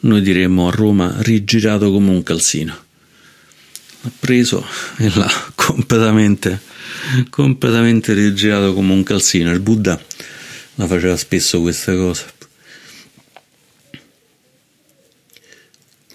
noi 0.00 0.20
diremmo 0.20 0.68
a 0.68 0.70
Roma, 0.70 1.14
rigirato 1.20 1.90
come 1.90 2.10
un 2.10 2.22
calzino. 2.22 2.76
L'ha 4.02 4.10
preso 4.20 4.62
e 4.98 5.10
l'ha 5.14 5.30
completamente, 5.54 6.60
completamente 7.30 8.12
rigirato 8.12 8.74
come 8.74 8.92
un 8.92 9.02
calzino. 9.02 9.50
Il 9.52 9.60
Buddha 9.60 9.98
la 10.74 10.86
faceva 10.86 11.16
spesso 11.16 11.62
questa 11.62 11.94
cosa. 11.94 12.26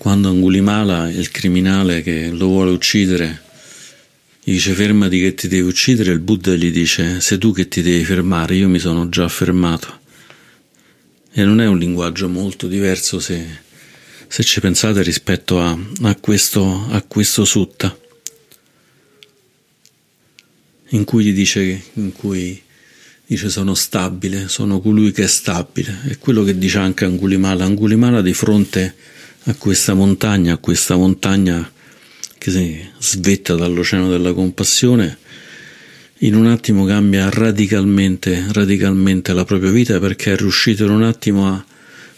Quando 0.06 0.30
Angulimala, 0.30 1.10
il 1.10 1.32
criminale 1.32 2.04
che 2.04 2.30
lo 2.30 2.46
vuole 2.46 2.70
uccidere, 2.70 3.42
gli 4.44 4.52
dice 4.52 4.74
fermati 4.74 5.20
che 5.20 5.34
ti 5.34 5.48
devi 5.48 5.68
uccidere, 5.68 6.12
il 6.12 6.20
Buddha 6.20 6.54
gli 6.54 6.72
dice 6.72 7.20
sei 7.22 7.40
tu 7.40 7.52
che 7.52 7.68
ti 7.68 7.82
devi 7.82 8.06
fermare, 8.06 8.54
io 8.54 8.70
mi 8.70 8.78
sono 8.78 9.10
già 9.10 9.28
fermato. 9.28 10.02
E 11.32 11.44
non 11.44 11.60
è 11.60 11.66
un 11.66 11.80
linguaggio 11.80 12.30
molto 12.30 12.68
diverso 12.68 13.20
se, 13.20 13.48
se 14.28 14.44
ci 14.44 14.60
pensate 14.60 15.02
rispetto 15.02 15.60
a, 15.60 15.76
a, 16.04 16.16
questo, 16.18 16.86
a 16.92 17.02
questo 17.02 17.44
sutta, 17.44 17.98
in 20.90 21.04
cui 21.04 21.24
gli 21.24 21.34
dice, 21.34 21.82
in 21.94 22.12
cui 22.12 22.62
dice 23.26 23.50
sono 23.50 23.74
stabile, 23.74 24.50
sono 24.50 24.82
colui 24.82 25.12
che 25.12 25.24
è 25.24 25.28
stabile. 25.28 26.02
È 26.10 26.20
quello 26.20 26.44
che 26.44 26.56
dice 26.56 26.78
anche 26.78 27.06
Angulimala. 27.06 27.66
Angulimala 27.66 28.22
di 28.22 28.34
fronte 28.36 29.14
a 29.48 29.56
questa 29.56 29.94
montagna, 29.94 30.54
a 30.54 30.58
questa 30.58 30.96
montagna 30.96 31.72
che 32.38 32.52
si 32.52 32.90
svetta 33.00 33.56
dall'oceano 33.56 34.10
della 34.10 34.34
compassione, 34.34 35.18
in 36.20 36.36
un 36.36 36.48
attimo 36.48 36.86
cambia 36.86 37.30
radicalmente, 37.30 38.46
radicalmente 38.52 39.34
la 39.34 39.46
propria 39.46 39.72
vita 39.72 40.00
perché 40.00 40.34
è 40.34 40.38
riuscito 40.38 40.86
in 40.86 40.92
un 40.92 41.04
attimo 41.04 41.48
a 41.48 41.66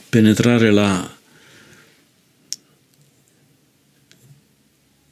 penetrare 0.09 0.71
la 0.71 1.15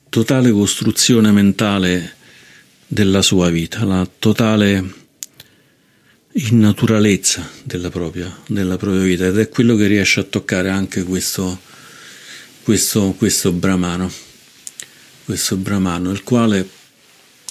totale 0.09 0.51
costruzione 0.51 1.31
mentale 1.31 2.13
della 2.87 3.21
sua 3.21 3.49
vita, 3.49 3.83
la 3.83 4.07
totale 4.19 5.03
innaturalezza 6.31 7.49
della 7.63 7.89
propria, 7.89 8.33
della 8.47 8.77
propria 8.77 9.03
vita. 9.03 9.25
Ed 9.25 9.37
è 9.37 9.49
quello 9.49 9.75
che 9.75 9.87
riesce 9.87 10.21
a 10.21 10.23
toccare 10.23 10.69
anche 10.69 11.03
questo, 11.03 11.59
questo, 12.65 13.13
questo 13.17 13.53
brahmano 13.53 14.11
questo 15.25 15.57
brahmano, 15.57 16.11
il 16.11 16.23
quale 16.23 16.69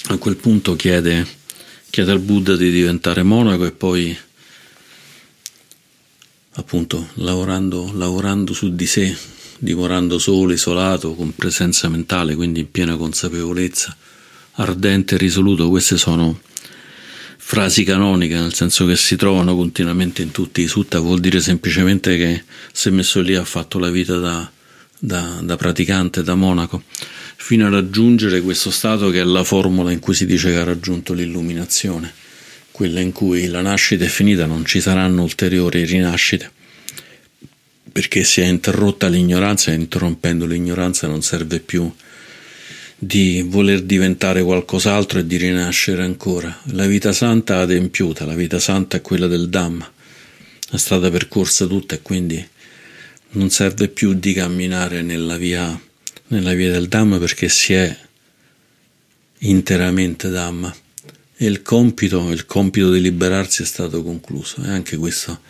a 0.06 0.16
quel 0.16 0.36
punto 0.36 0.76
chiede, 0.76 1.26
chiede 1.90 2.12
al 2.12 2.20
Buddha 2.20 2.54
di 2.54 2.70
diventare 2.70 3.24
monaco 3.24 3.66
e 3.66 3.72
poi 3.72 4.16
appunto 6.52 7.08
lavorando, 7.14 7.90
lavorando 7.94 8.52
su 8.52 8.76
di 8.76 8.86
sé, 8.86 9.16
dimorando 9.58 10.20
solo, 10.20 10.52
isolato, 10.52 11.14
con 11.14 11.34
presenza 11.34 11.88
mentale, 11.88 12.36
quindi 12.36 12.60
in 12.60 12.70
piena 12.70 12.96
consapevolezza, 12.96 13.96
ardente 14.52 15.16
e 15.16 15.18
risoluto, 15.18 15.68
queste 15.68 15.96
sono 15.96 16.40
frasi 17.36 17.82
canoniche, 17.82 18.34
nel 18.34 18.54
senso 18.54 18.86
che 18.86 18.94
si 18.94 19.16
trovano 19.16 19.56
continuamente 19.56 20.22
in 20.22 20.30
tutti 20.30 20.62
i 20.62 20.68
sutta, 20.68 21.00
vuol 21.00 21.18
dire 21.18 21.40
semplicemente 21.40 22.16
che 22.16 22.44
si 22.72 22.88
è 22.88 22.90
messo 22.92 23.20
lì 23.20 23.34
ha 23.34 23.44
fatto 23.44 23.80
la 23.80 23.90
vita 23.90 24.16
da, 24.18 24.48
da, 25.04 25.40
da 25.42 25.56
praticante, 25.56 26.22
da 26.22 26.34
monaco 26.34 26.82
fino 27.36 27.66
a 27.66 27.68
raggiungere 27.68 28.40
questo 28.40 28.70
stato 28.70 29.10
che 29.10 29.20
è 29.20 29.24
la 29.24 29.44
formula 29.44 29.92
in 29.92 29.98
cui 29.98 30.14
si 30.14 30.24
dice 30.24 30.50
che 30.50 30.56
ha 30.56 30.64
raggiunto 30.64 31.12
l'illuminazione, 31.12 32.10
quella 32.70 33.00
in 33.00 33.12
cui 33.12 33.46
la 33.48 33.60
nascita 33.60 34.04
è 34.04 34.08
finita, 34.08 34.46
non 34.46 34.64
ci 34.64 34.80
saranno 34.80 35.22
ulteriori 35.22 35.84
rinascite, 35.84 36.50
perché 37.92 38.24
si 38.24 38.40
è 38.40 38.46
interrotta 38.46 39.08
l'ignoranza 39.08 39.72
e 39.72 39.74
interrompendo 39.74 40.46
l'ignoranza 40.46 41.06
non 41.06 41.22
serve 41.22 41.60
più 41.60 41.92
di 42.96 43.44
voler 43.46 43.82
diventare 43.82 44.42
qualcos'altro 44.42 45.18
e 45.18 45.26
di 45.26 45.36
rinascere 45.36 46.02
ancora. 46.02 46.60
La 46.72 46.86
vita 46.86 47.12
santa 47.12 47.58
adempiuta, 47.58 48.24
la 48.24 48.34
vita 48.34 48.58
santa 48.58 48.96
è 48.96 49.02
quella 49.02 49.26
del 49.26 49.50
Dhamma, 49.50 49.92
è 50.70 50.76
stata 50.78 51.10
percorsa 51.10 51.66
tutta 51.66 51.94
e 51.94 52.00
quindi 52.00 52.52
non 53.34 53.50
serve 53.50 53.88
più 53.88 54.14
di 54.14 54.32
camminare 54.32 55.02
nella 55.02 55.36
via 55.36 55.80
nella 56.28 56.54
via 56.54 56.72
del 56.72 56.88
Dhamma 56.88 57.18
perché 57.18 57.48
si 57.48 57.74
è 57.74 57.96
interamente 59.40 60.28
Dhamma 60.30 60.74
e 61.36 61.46
il 61.46 61.62
compito, 61.62 62.30
il 62.30 62.46
compito 62.46 62.92
di 62.92 63.00
liberarsi 63.00 63.62
è 63.62 63.64
stato 63.66 64.02
concluso. 64.02 64.62
E 64.62 64.68
anche 64.68 64.96
questo 64.96 65.40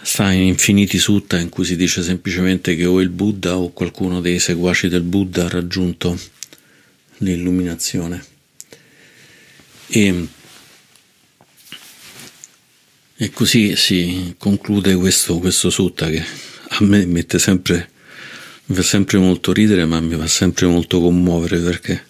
sta 0.00 0.30
in 0.30 0.42
infiniti 0.42 0.98
sutta 0.98 1.38
in 1.38 1.48
cui 1.48 1.64
si 1.64 1.76
dice 1.76 2.02
semplicemente 2.02 2.76
che 2.76 2.86
o 2.86 3.00
il 3.00 3.10
Buddha 3.10 3.56
o 3.56 3.72
qualcuno 3.72 4.20
dei 4.20 4.38
seguaci 4.38 4.88
del 4.88 5.02
Buddha 5.02 5.44
ha 5.44 5.48
raggiunto 5.48 6.18
l'illuminazione. 7.18 8.24
E, 9.88 10.28
e 13.20 13.30
così 13.30 13.74
si 13.74 14.36
conclude 14.38 14.94
questo, 14.94 15.38
questo 15.38 15.70
sutta 15.70 16.08
che 16.08 16.24
a 16.68 16.78
me 16.84 17.04
mette 17.04 17.40
sempre 17.40 17.90
mi 18.66 18.76
fa 18.76 18.82
sempre 18.82 19.18
molto 19.18 19.52
ridere, 19.52 19.86
ma 19.86 19.98
mi 19.98 20.14
fa 20.14 20.26
sempre 20.26 20.66
molto 20.66 21.00
commuovere 21.00 21.58
perché 21.58 22.04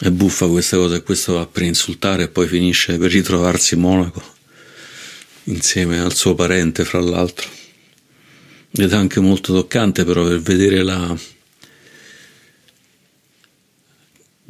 è 0.00 0.10
buffa 0.10 0.48
questa 0.48 0.78
cosa 0.78 1.00
questo 1.02 1.34
va 1.34 1.46
per 1.46 1.62
insultare 1.62 2.24
e 2.24 2.28
poi 2.28 2.48
finisce 2.48 2.96
per 2.96 3.10
ritrovarsi 3.10 3.76
monaco 3.76 4.22
insieme 5.44 6.00
al 6.00 6.14
suo 6.14 6.34
parente, 6.34 6.84
fra 6.84 7.00
l'altro. 7.00 7.48
Ed 8.72 8.90
è 8.90 8.96
anche 8.96 9.20
molto 9.20 9.52
toccante 9.52 10.04
però 10.04 10.26
per 10.26 10.40
vedere 10.40 10.82
la 10.82 11.16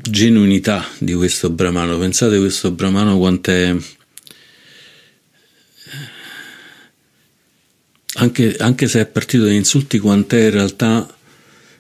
genuinità 0.02 0.86
di 0.98 1.14
questo 1.14 1.50
brahmano. 1.50 1.98
Pensate 1.98 2.38
questo 2.38 2.70
brahmano 2.70 3.18
quant'è 3.18 3.76
anche, 8.14 8.56
anche 8.58 8.88
se 8.88 9.00
è 9.00 9.06
partito 9.06 9.44
da 9.44 9.52
insulti, 9.52 9.98
quant'è 9.98 10.44
in 10.44 10.50
realtà 10.50 11.14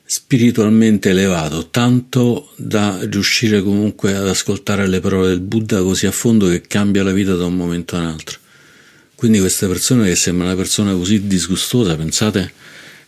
spiritualmente 0.04 1.10
elevato, 1.10 1.68
tanto 1.68 2.52
da 2.56 2.98
riuscire 3.02 3.62
comunque 3.62 4.14
ad 4.14 4.26
ascoltare 4.26 4.88
le 4.88 4.98
parole 5.00 5.28
del 5.28 5.40
Buddha 5.40 5.82
così 5.82 6.06
a 6.06 6.10
fondo 6.10 6.48
che 6.48 6.62
cambia 6.62 7.04
la 7.04 7.12
vita 7.12 7.34
da 7.34 7.44
un 7.44 7.54
momento 7.54 7.96
all'altro. 7.96 8.38
Quindi 9.14 9.38
queste 9.38 9.68
persone 9.68 10.08
che 10.08 10.16
sembra 10.16 10.46
una 10.46 10.56
persona 10.56 10.94
così 10.94 11.26
disgustosa, 11.26 11.94
pensate 11.94 12.52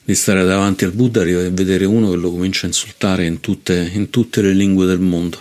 di 0.05 0.15
stare 0.15 0.45
davanti 0.45 0.85
al 0.85 0.93
Buddha 0.93 1.23
e 1.23 1.51
vedere 1.51 1.85
uno 1.85 2.11
che 2.11 2.17
lo 2.17 2.31
comincia 2.31 2.65
a 2.65 2.69
insultare 2.69 3.25
in 3.25 3.41
tutte, 3.41 3.91
in 3.93 4.11
tutte 4.11 4.43
le 4.43 4.53
lingue 4.53 4.87
del 4.87 4.99
mondo. 4.99 5.41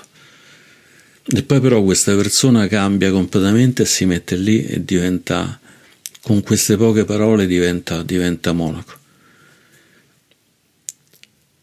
E 1.23 1.43
poi 1.43 1.59
però 1.59 1.81
questa 1.83 2.15
persona 2.15 2.67
cambia 2.67 3.11
completamente 3.11 3.83
e 3.83 3.85
si 3.85 4.05
mette 4.05 4.35
lì 4.35 4.65
e 4.65 4.83
diventa, 4.83 5.59
con 6.21 6.41
queste 6.41 6.77
poche 6.77 7.05
parole 7.05 7.47
diventa, 7.47 8.03
diventa 8.03 8.51
monaco. 8.51 8.99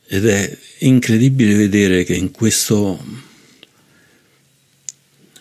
Ed 0.06 0.26
è 0.26 0.58
incredibile 0.78 1.54
vedere 1.54 2.02
che 2.02 2.14
in 2.14 2.30
questo 2.30 3.26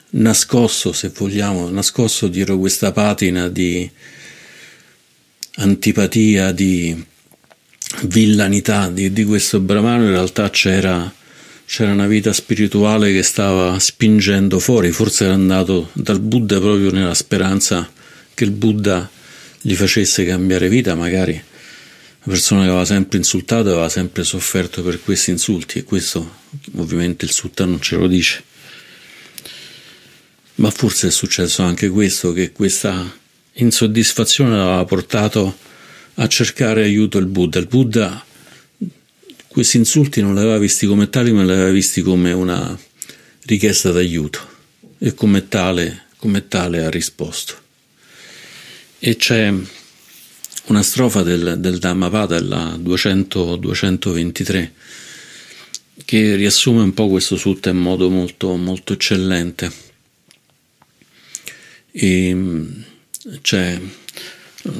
nascosto, 0.09 0.91
se 0.93 1.09
vogliamo, 1.09 1.69
nascosto 1.69 2.27
dietro 2.27 2.57
questa 2.57 2.91
patina 2.91 3.47
di 3.47 3.89
antipatia, 5.55 6.51
di 6.51 7.05
villanità 8.03 8.89
di, 8.89 9.11
di 9.11 9.23
questo 9.23 9.59
brahmano, 9.59 10.03
in 10.03 10.11
realtà 10.11 10.49
c'era, 10.49 11.11
c'era 11.65 11.91
una 11.91 12.07
vita 12.07 12.33
spirituale 12.33 13.11
che 13.11 13.23
stava 13.23 13.79
spingendo 13.79 14.59
fuori, 14.59 14.91
forse 14.91 15.25
era 15.25 15.33
andato 15.33 15.89
dal 15.93 16.19
Buddha 16.19 16.59
proprio 16.59 16.91
nella 16.91 17.13
speranza 17.13 17.89
che 18.33 18.43
il 18.43 18.51
Buddha 18.51 19.09
gli 19.61 19.75
facesse 19.75 20.25
cambiare 20.25 20.69
vita, 20.69 20.95
magari 20.95 21.33
la 21.33 22.33
persona 22.33 22.63
che 22.63 22.67
aveva 22.67 22.85
sempre 22.85 23.17
insultato 23.17 23.69
aveva 23.69 23.89
sempre 23.89 24.23
sofferto 24.23 24.83
per 24.83 25.01
questi 25.01 25.31
insulti 25.31 25.79
e 25.79 25.83
questo 25.83 26.35
ovviamente 26.75 27.25
il 27.25 27.31
sutta 27.31 27.65
non 27.65 27.81
ce 27.81 27.95
lo 27.95 28.07
dice. 28.07 28.43
Ma 30.55 30.71
forse 30.71 31.07
è 31.07 31.11
successo 31.11 31.61
anche 31.63 31.87
questo, 31.89 32.33
che 32.33 32.51
questa 32.51 33.09
insoddisfazione 33.53 34.55
l'aveva 34.55 34.85
portato 34.85 35.57
a 36.19 36.27
cercare 36.27 36.83
aiuto 36.83 37.17
il 37.17 37.25
Buddha. 37.25 37.59
Il 37.59 37.67
Buddha 37.67 38.23
questi 39.47 39.77
insulti 39.77 40.21
non 40.21 40.35
li 40.35 40.39
aveva 40.39 40.59
visti 40.59 40.85
come 40.85 41.09
tali, 41.09 41.31
ma 41.31 41.43
li 41.43 41.51
aveva 41.51 41.71
visti 41.71 42.01
come 42.01 42.31
una 42.31 42.77
richiesta 43.45 43.91
d'aiuto 43.91 44.55
e 44.99 45.13
come 45.13 45.47
tale, 45.47 46.05
come 46.17 46.47
tale 46.47 46.85
ha 46.85 46.89
risposto. 46.89 47.55
E 48.99 49.15
c'è 49.15 49.53
una 50.65 50.83
strofa 50.83 51.23
del, 51.23 51.55
del 51.59 51.79
Dhammapada, 51.79 52.41
la 52.41 52.77
200, 52.79 53.55
223, 53.55 54.73
che 56.05 56.35
riassume 56.35 56.81
un 56.81 56.93
po' 56.93 57.07
questo 57.07 57.35
sutta 57.35 57.69
in 57.69 57.77
modo 57.77 58.09
molto, 58.09 58.55
molto 58.55 58.93
eccellente 58.93 59.85
e 61.99 62.33
mm, 62.33 62.81
c'è 63.41 63.79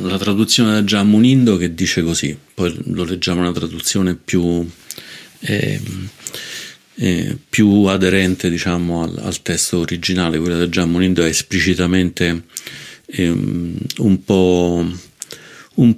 la 0.01 0.17
traduzione 0.17 0.71
da 0.71 0.83
Giamunindo 0.83 1.57
che 1.57 1.73
dice 1.73 2.01
così, 2.03 2.37
poi 2.53 2.75
lo 2.87 3.03
leggiamo 3.03 3.41
una 3.41 3.51
traduzione 3.51 4.15
più, 4.15 4.67
eh, 5.39 5.81
eh, 6.95 7.37
più 7.49 7.83
aderente 7.83 8.49
diciamo, 8.49 9.03
al, 9.03 9.17
al, 9.21 9.41
testo 9.41 9.79
originale, 9.79 10.39
quella 10.39 10.57
da 10.57 10.69
Giamunindo 10.69 11.23
è 11.23 11.27
esplicitamente 11.27 12.43
eh, 13.05 13.29
un, 13.29 14.23
po', 14.23 14.85
un, 15.75 15.95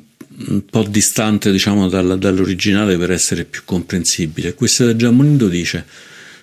un, 0.47 0.65
po', 0.65 0.84
distante 0.84 1.52
diciamo, 1.52 1.88
dal, 1.89 2.17
dall'originale 2.17 2.97
per 2.97 3.12
essere 3.12 3.45
più 3.45 3.62
comprensibile. 3.65 4.54
Questa 4.54 4.86
da 4.86 4.95
Giamunindo 4.95 5.47
dice 5.47 5.86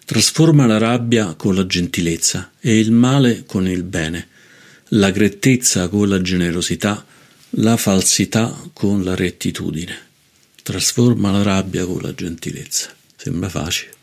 trasforma 0.05 0.67
la 0.67 0.79
rabbia 0.79 1.35
con 1.35 1.55
la 1.55 1.67
gentilezza 1.67 2.53
e 2.61 2.79
il 2.79 2.93
male 2.93 3.43
con 3.45 3.69
il 3.69 3.83
bene 3.83 4.29
la 4.91 5.11
grettezza 5.11 5.89
con 5.89 6.09
la 6.09 6.21
generosità, 6.21 7.05
la 7.51 7.77
falsità 7.77 8.55
con 8.73 9.03
la 9.03 9.15
rettitudine. 9.15 10.05
Trasforma 10.63 11.31
la 11.31 11.43
rabbia 11.43 11.85
con 11.87 12.01
la 12.03 12.15
gentilezza. 12.15 12.95
Sembra 13.17 13.49
facile. 13.49 13.95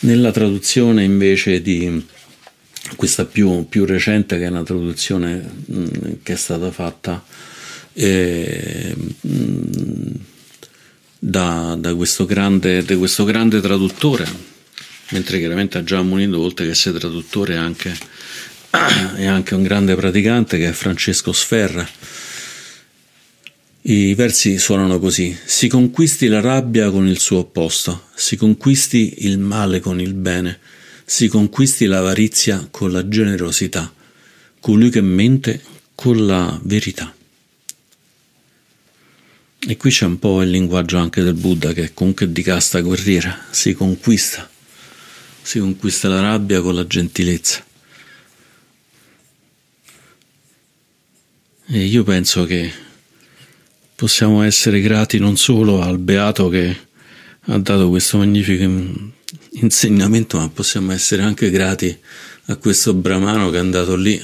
Nella 0.00 0.30
traduzione 0.30 1.04
invece 1.04 1.60
di 1.60 2.04
questa 2.96 3.24
più, 3.24 3.66
più 3.68 3.84
recente, 3.84 4.38
che 4.38 4.44
è 4.44 4.48
una 4.48 4.62
traduzione 4.62 5.34
mh, 5.36 5.78
mm, 5.78 6.12
che 6.22 6.32
è 6.32 6.36
stata 6.36 6.70
fatta 6.70 7.24
eh, 7.92 8.94
mh, 8.96 9.28
mm, 9.28 10.14
da, 11.18 11.76
da, 11.78 11.94
questo 11.94 12.24
grande, 12.24 12.82
da, 12.82 12.96
questo 12.96 13.24
grande, 13.24 13.60
traduttore, 13.60 14.26
mentre 15.10 15.38
chiaramente 15.38 15.78
ha 15.78 15.84
già 15.84 16.00
munito, 16.02 16.40
oltre 16.40 16.64
che 16.64 16.72
essere 16.72 16.98
traduttore, 16.98 17.56
anche 17.56 17.94
e 19.16 19.26
anche 19.26 19.54
un 19.54 19.62
grande 19.62 19.94
praticante 19.96 20.56
che 20.58 20.68
è 20.68 20.72
Francesco 20.72 21.32
Sferra. 21.32 21.86
I 23.82 24.14
versi 24.14 24.58
suonano 24.58 24.98
così: 24.98 25.36
Si 25.44 25.66
conquisti 25.68 26.28
la 26.28 26.40
rabbia 26.40 26.90
con 26.90 27.06
il 27.08 27.18
suo 27.18 27.38
opposto, 27.38 28.08
si 28.14 28.36
conquisti 28.36 29.26
il 29.26 29.38
male 29.38 29.80
con 29.80 30.00
il 30.00 30.14
bene, 30.14 30.58
si 31.04 31.28
conquisti 31.28 31.86
l'avarizia 31.86 32.68
con 32.70 32.92
la 32.92 33.08
generosità, 33.08 33.92
colui 34.60 34.90
che 34.90 35.00
mente 35.00 35.60
con 35.94 36.26
la 36.26 36.60
verità. 36.62 37.14
E 39.62 39.76
qui 39.76 39.90
c'è 39.90 40.06
un 40.06 40.18
po' 40.18 40.40
il 40.42 40.50
linguaggio 40.50 40.96
anche 40.96 41.22
del 41.22 41.34
Buddha 41.34 41.72
che 41.72 41.84
è 41.84 41.92
comunque 41.92 42.30
di 42.30 42.42
casta 42.42 42.80
guerriera, 42.80 43.46
si 43.50 43.74
conquista, 43.74 44.48
si 45.42 45.58
conquista 45.58 46.08
la 46.08 46.20
rabbia 46.20 46.62
con 46.62 46.74
la 46.74 46.86
gentilezza. 46.86 47.64
E 51.72 51.84
io 51.84 52.02
penso 52.02 52.46
che 52.46 52.68
possiamo 53.94 54.42
essere 54.42 54.80
grati 54.80 55.18
non 55.20 55.36
solo 55.36 55.80
al 55.80 55.98
Beato 55.98 56.48
che 56.48 56.76
ha 57.42 57.58
dato 57.58 57.88
questo 57.90 58.18
magnifico 58.18 58.68
insegnamento, 59.52 60.38
ma 60.38 60.48
possiamo 60.48 60.90
essere 60.90 61.22
anche 61.22 61.48
grati 61.48 61.96
a 62.46 62.56
questo 62.56 62.92
Brahmano 62.92 63.50
che 63.50 63.58
è 63.58 63.60
andato 63.60 63.94
lì 63.94 64.20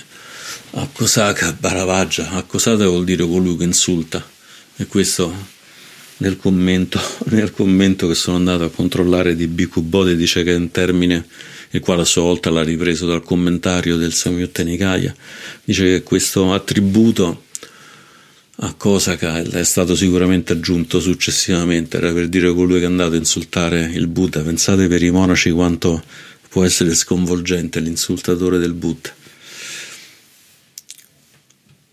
a 0.72 0.88
Kosaka, 0.92 1.46
a 1.46 1.52
Baravaggia. 1.52 2.30
Accosata 2.30 2.88
vuol 2.88 3.04
dire 3.04 3.24
colui 3.24 3.56
che 3.56 3.62
insulta. 3.62 4.28
E 4.74 4.86
questo 4.86 5.32
nel 6.16 6.38
commento, 6.38 7.00
nel 7.30 7.52
commento 7.52 8.08
che 8.08 8.16
sono 8.16 8.38
andato 8.38 8.64
a 8.64 8.70
controllare 8.70 9.36
di 9.36 9.46
Bhikkhu 9.46 9.82
Bodhi 9.82 10.16
dice 10.16 10.42
che 10.42 10.50
è 10.50 10.56
un 10.56 10.72
termine 10.72 11.24
il 11.70 11.80
quale 11.80 12.02
a 12.02 12.04
sua 12.04 12.22
volta 12.22 12.50
l'ha 12.50 12.62
ripreso 12.62 13.06
dal 13.06 13.22
commentario 13.22 13.96
del 13.96 14.12
Samyutta 14.12 14.62
Nikaya, 14.62 15.14
dice 15.64 15.84
che 15.84 16.02
questo 16.02 16.52
attributo 16.52 17.44
a 18.60 18.72
Kosaka 18.72 19.42
è 19.42 19.64
stato 19.64 19.94
sicuramente 19.94 20.54
aggiunto 20.54 20.98
successivamente, 21.00 21.98
era 21.98 22.12
per 22.12 22.28
dire 22.28 22.52
colui 22.54 22.78
che 22.78 22.84
è 22.84 22.88
andato 22.88 23.12
a 23.12 23.18
insultare 23.18 23.90
il 23.92 24.06
Buddha. 24.06 24.40
Pensate 24.40 24.88
per 24.88 25.02
i 25.02 25.10
monaci 25.10 25.50
quanto 25.50 26.02
può 26.48 26.64
essere 26.64 26.94
sconvolgente 26.94 27.80
l'insultatore 27.80 28.56
del 28.58 28.72
Buddha. 28.72 29.14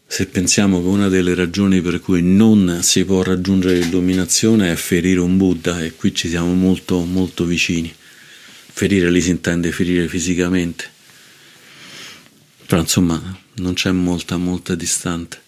Se 0.07 0.27
pensiamo 0.27 0.79
che 0.81 0.87
una 0.87 1.09
delle 1.09 1.33
ragioni 1.33 1.81
per 1.81 1.99
cui 1.99 2.21
non 2.21 2.79
si 2.81 3.03
può 3.03 3.23
raggiungere 3.23 3.79
l'illuminazione 3.79 4.71
è 4.71 4.75
ferire 4.75 5.19
un 5.19 5.37
Buddha, 5.37 5.83
e 5.83 5.95
qui 5.95 6.13
ci 6.13 6.29
siamo 6.29 6.53
molto, 6.53 6.99
molto 6.99 7.45
vicini. 7.45 7.93
Ferire 8.75 9.11
lì 9.11 9.21
si 9.21 9.29
intende 9.29 9.71
ferire 9.71 10.07
fisicamente, 10.07 10.89
però 12.65 12.81
insomma 12.81 13.39
non 13.55 13.73
c'è 13.75 13.91
molta, 13.91 14.35
molta 14.37 14.73
distante. 14.73 15.39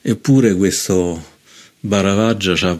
Eppure 0.00 0.54
questo 0.54 1.34
Baravaggia 1.80 2.56
ci 2.56 2.64
ha 2.64 2.78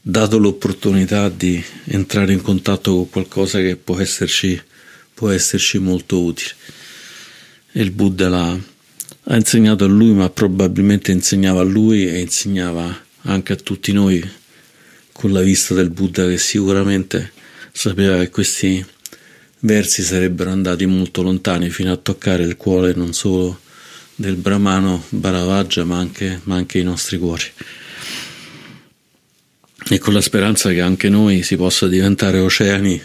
dato 0.00 0.38
l'opportunità 0.38 1.28
di 1.28 1.62
entrare 1.84 2.32
in 2.32 2.40
contatto 2.40 2.94
con 2.94 3.10
qualcosa 3.10 3.58
che 3.58 3.76
può 3.76 3.98
esserci, 4.00 4.60
può 5.12 5.28
esserci 5.28 5.78
molto 5.78 6.22
utile. 6.22 6.54
E 7.72 7.82
il 7.82 7.90
Buddha 7.90 8.30
l'ha, 8.30 8.58
ha 9.24 9.36
insegnato 9.36 9.84
a 9.84 9.88
lui, 9.88 10.12
ma 10.12 10.30
probabilmente 10.30 11.12
insegnava 11.12 11.60
a 11.60 11.64
lui 11.64 12.08
e 12.08 12.20
insegnava 12.20 13.04
anche 13.22 13.52
a 13.52 13.56
tutti 13.56 13.92
noi 13.92 14.26
con 15.12 15.30
la 15.30 15.42
vista 15.42 15.74
del 15.74 15.90
Buddha 15.90 16.26
che 16.26 16.38
sicuramente 16.38 17.32
sapeva 17.76 18.18
che 18.18 18.30
questi 18.30 18.84
versi 19.60 20.02
sarebbero 20.02 20.50
andati 20.50 20.86
molto 20.86 21.22
lontani 21.22 21.70
fino 21.70 21.90
a 21.90 21.96
toccare 21.96 22.44
il 22.44 22.56
cuore 22.56 22.94
non 22.94 23.12
solo 23.12 23.60
del 24.14 24.36
Brahmano 24.36 25.04
Bharavaggia 25.08 25.84
ma 25.84 25.98
anche, 25.98 26.40
ma 26.44 26.54
anche 26.54 26.78
i 26.78 26.84
nostri 26.84 27.18
cuori 27.18 27.44
e 29.90 29.98
con 29.98 30.14
la 30.14 30.20
speranza 30.20 30.70
che 30.70 30.80
anche 30.80 31.08
noi 31.08 31.42
si 31.42 31.56
possa 31.56 31.86
diventare 31.88 32.38
oceani, 32.38 33.02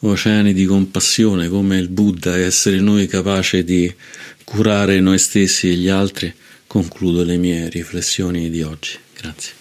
oceani 0.00 0.54
di 0.54 0.64
compassione 0.64 1.48
come 1.48 1.78
il 1.78 1.88
Buddha 1.88 2.36
e 2.36 2.42
essere 2.42 2.80
noi 2.80 3.06
capaci 3.06 3.64
di 3.64 3.92
curare 4.44 5.00
noi 5.00 5.18
stessi 5.18 5.68
e 5.68 5.74
gli 5.74 5.88
altri, 5.88 6.32
concludo 6.66 7.22
le 7.22 7.36
mie 7.36 7.68
riflessioni 7.68 8.48
di 8.48 8.62
oggi. 8.62 8.96
Grazie. 9.18 9.55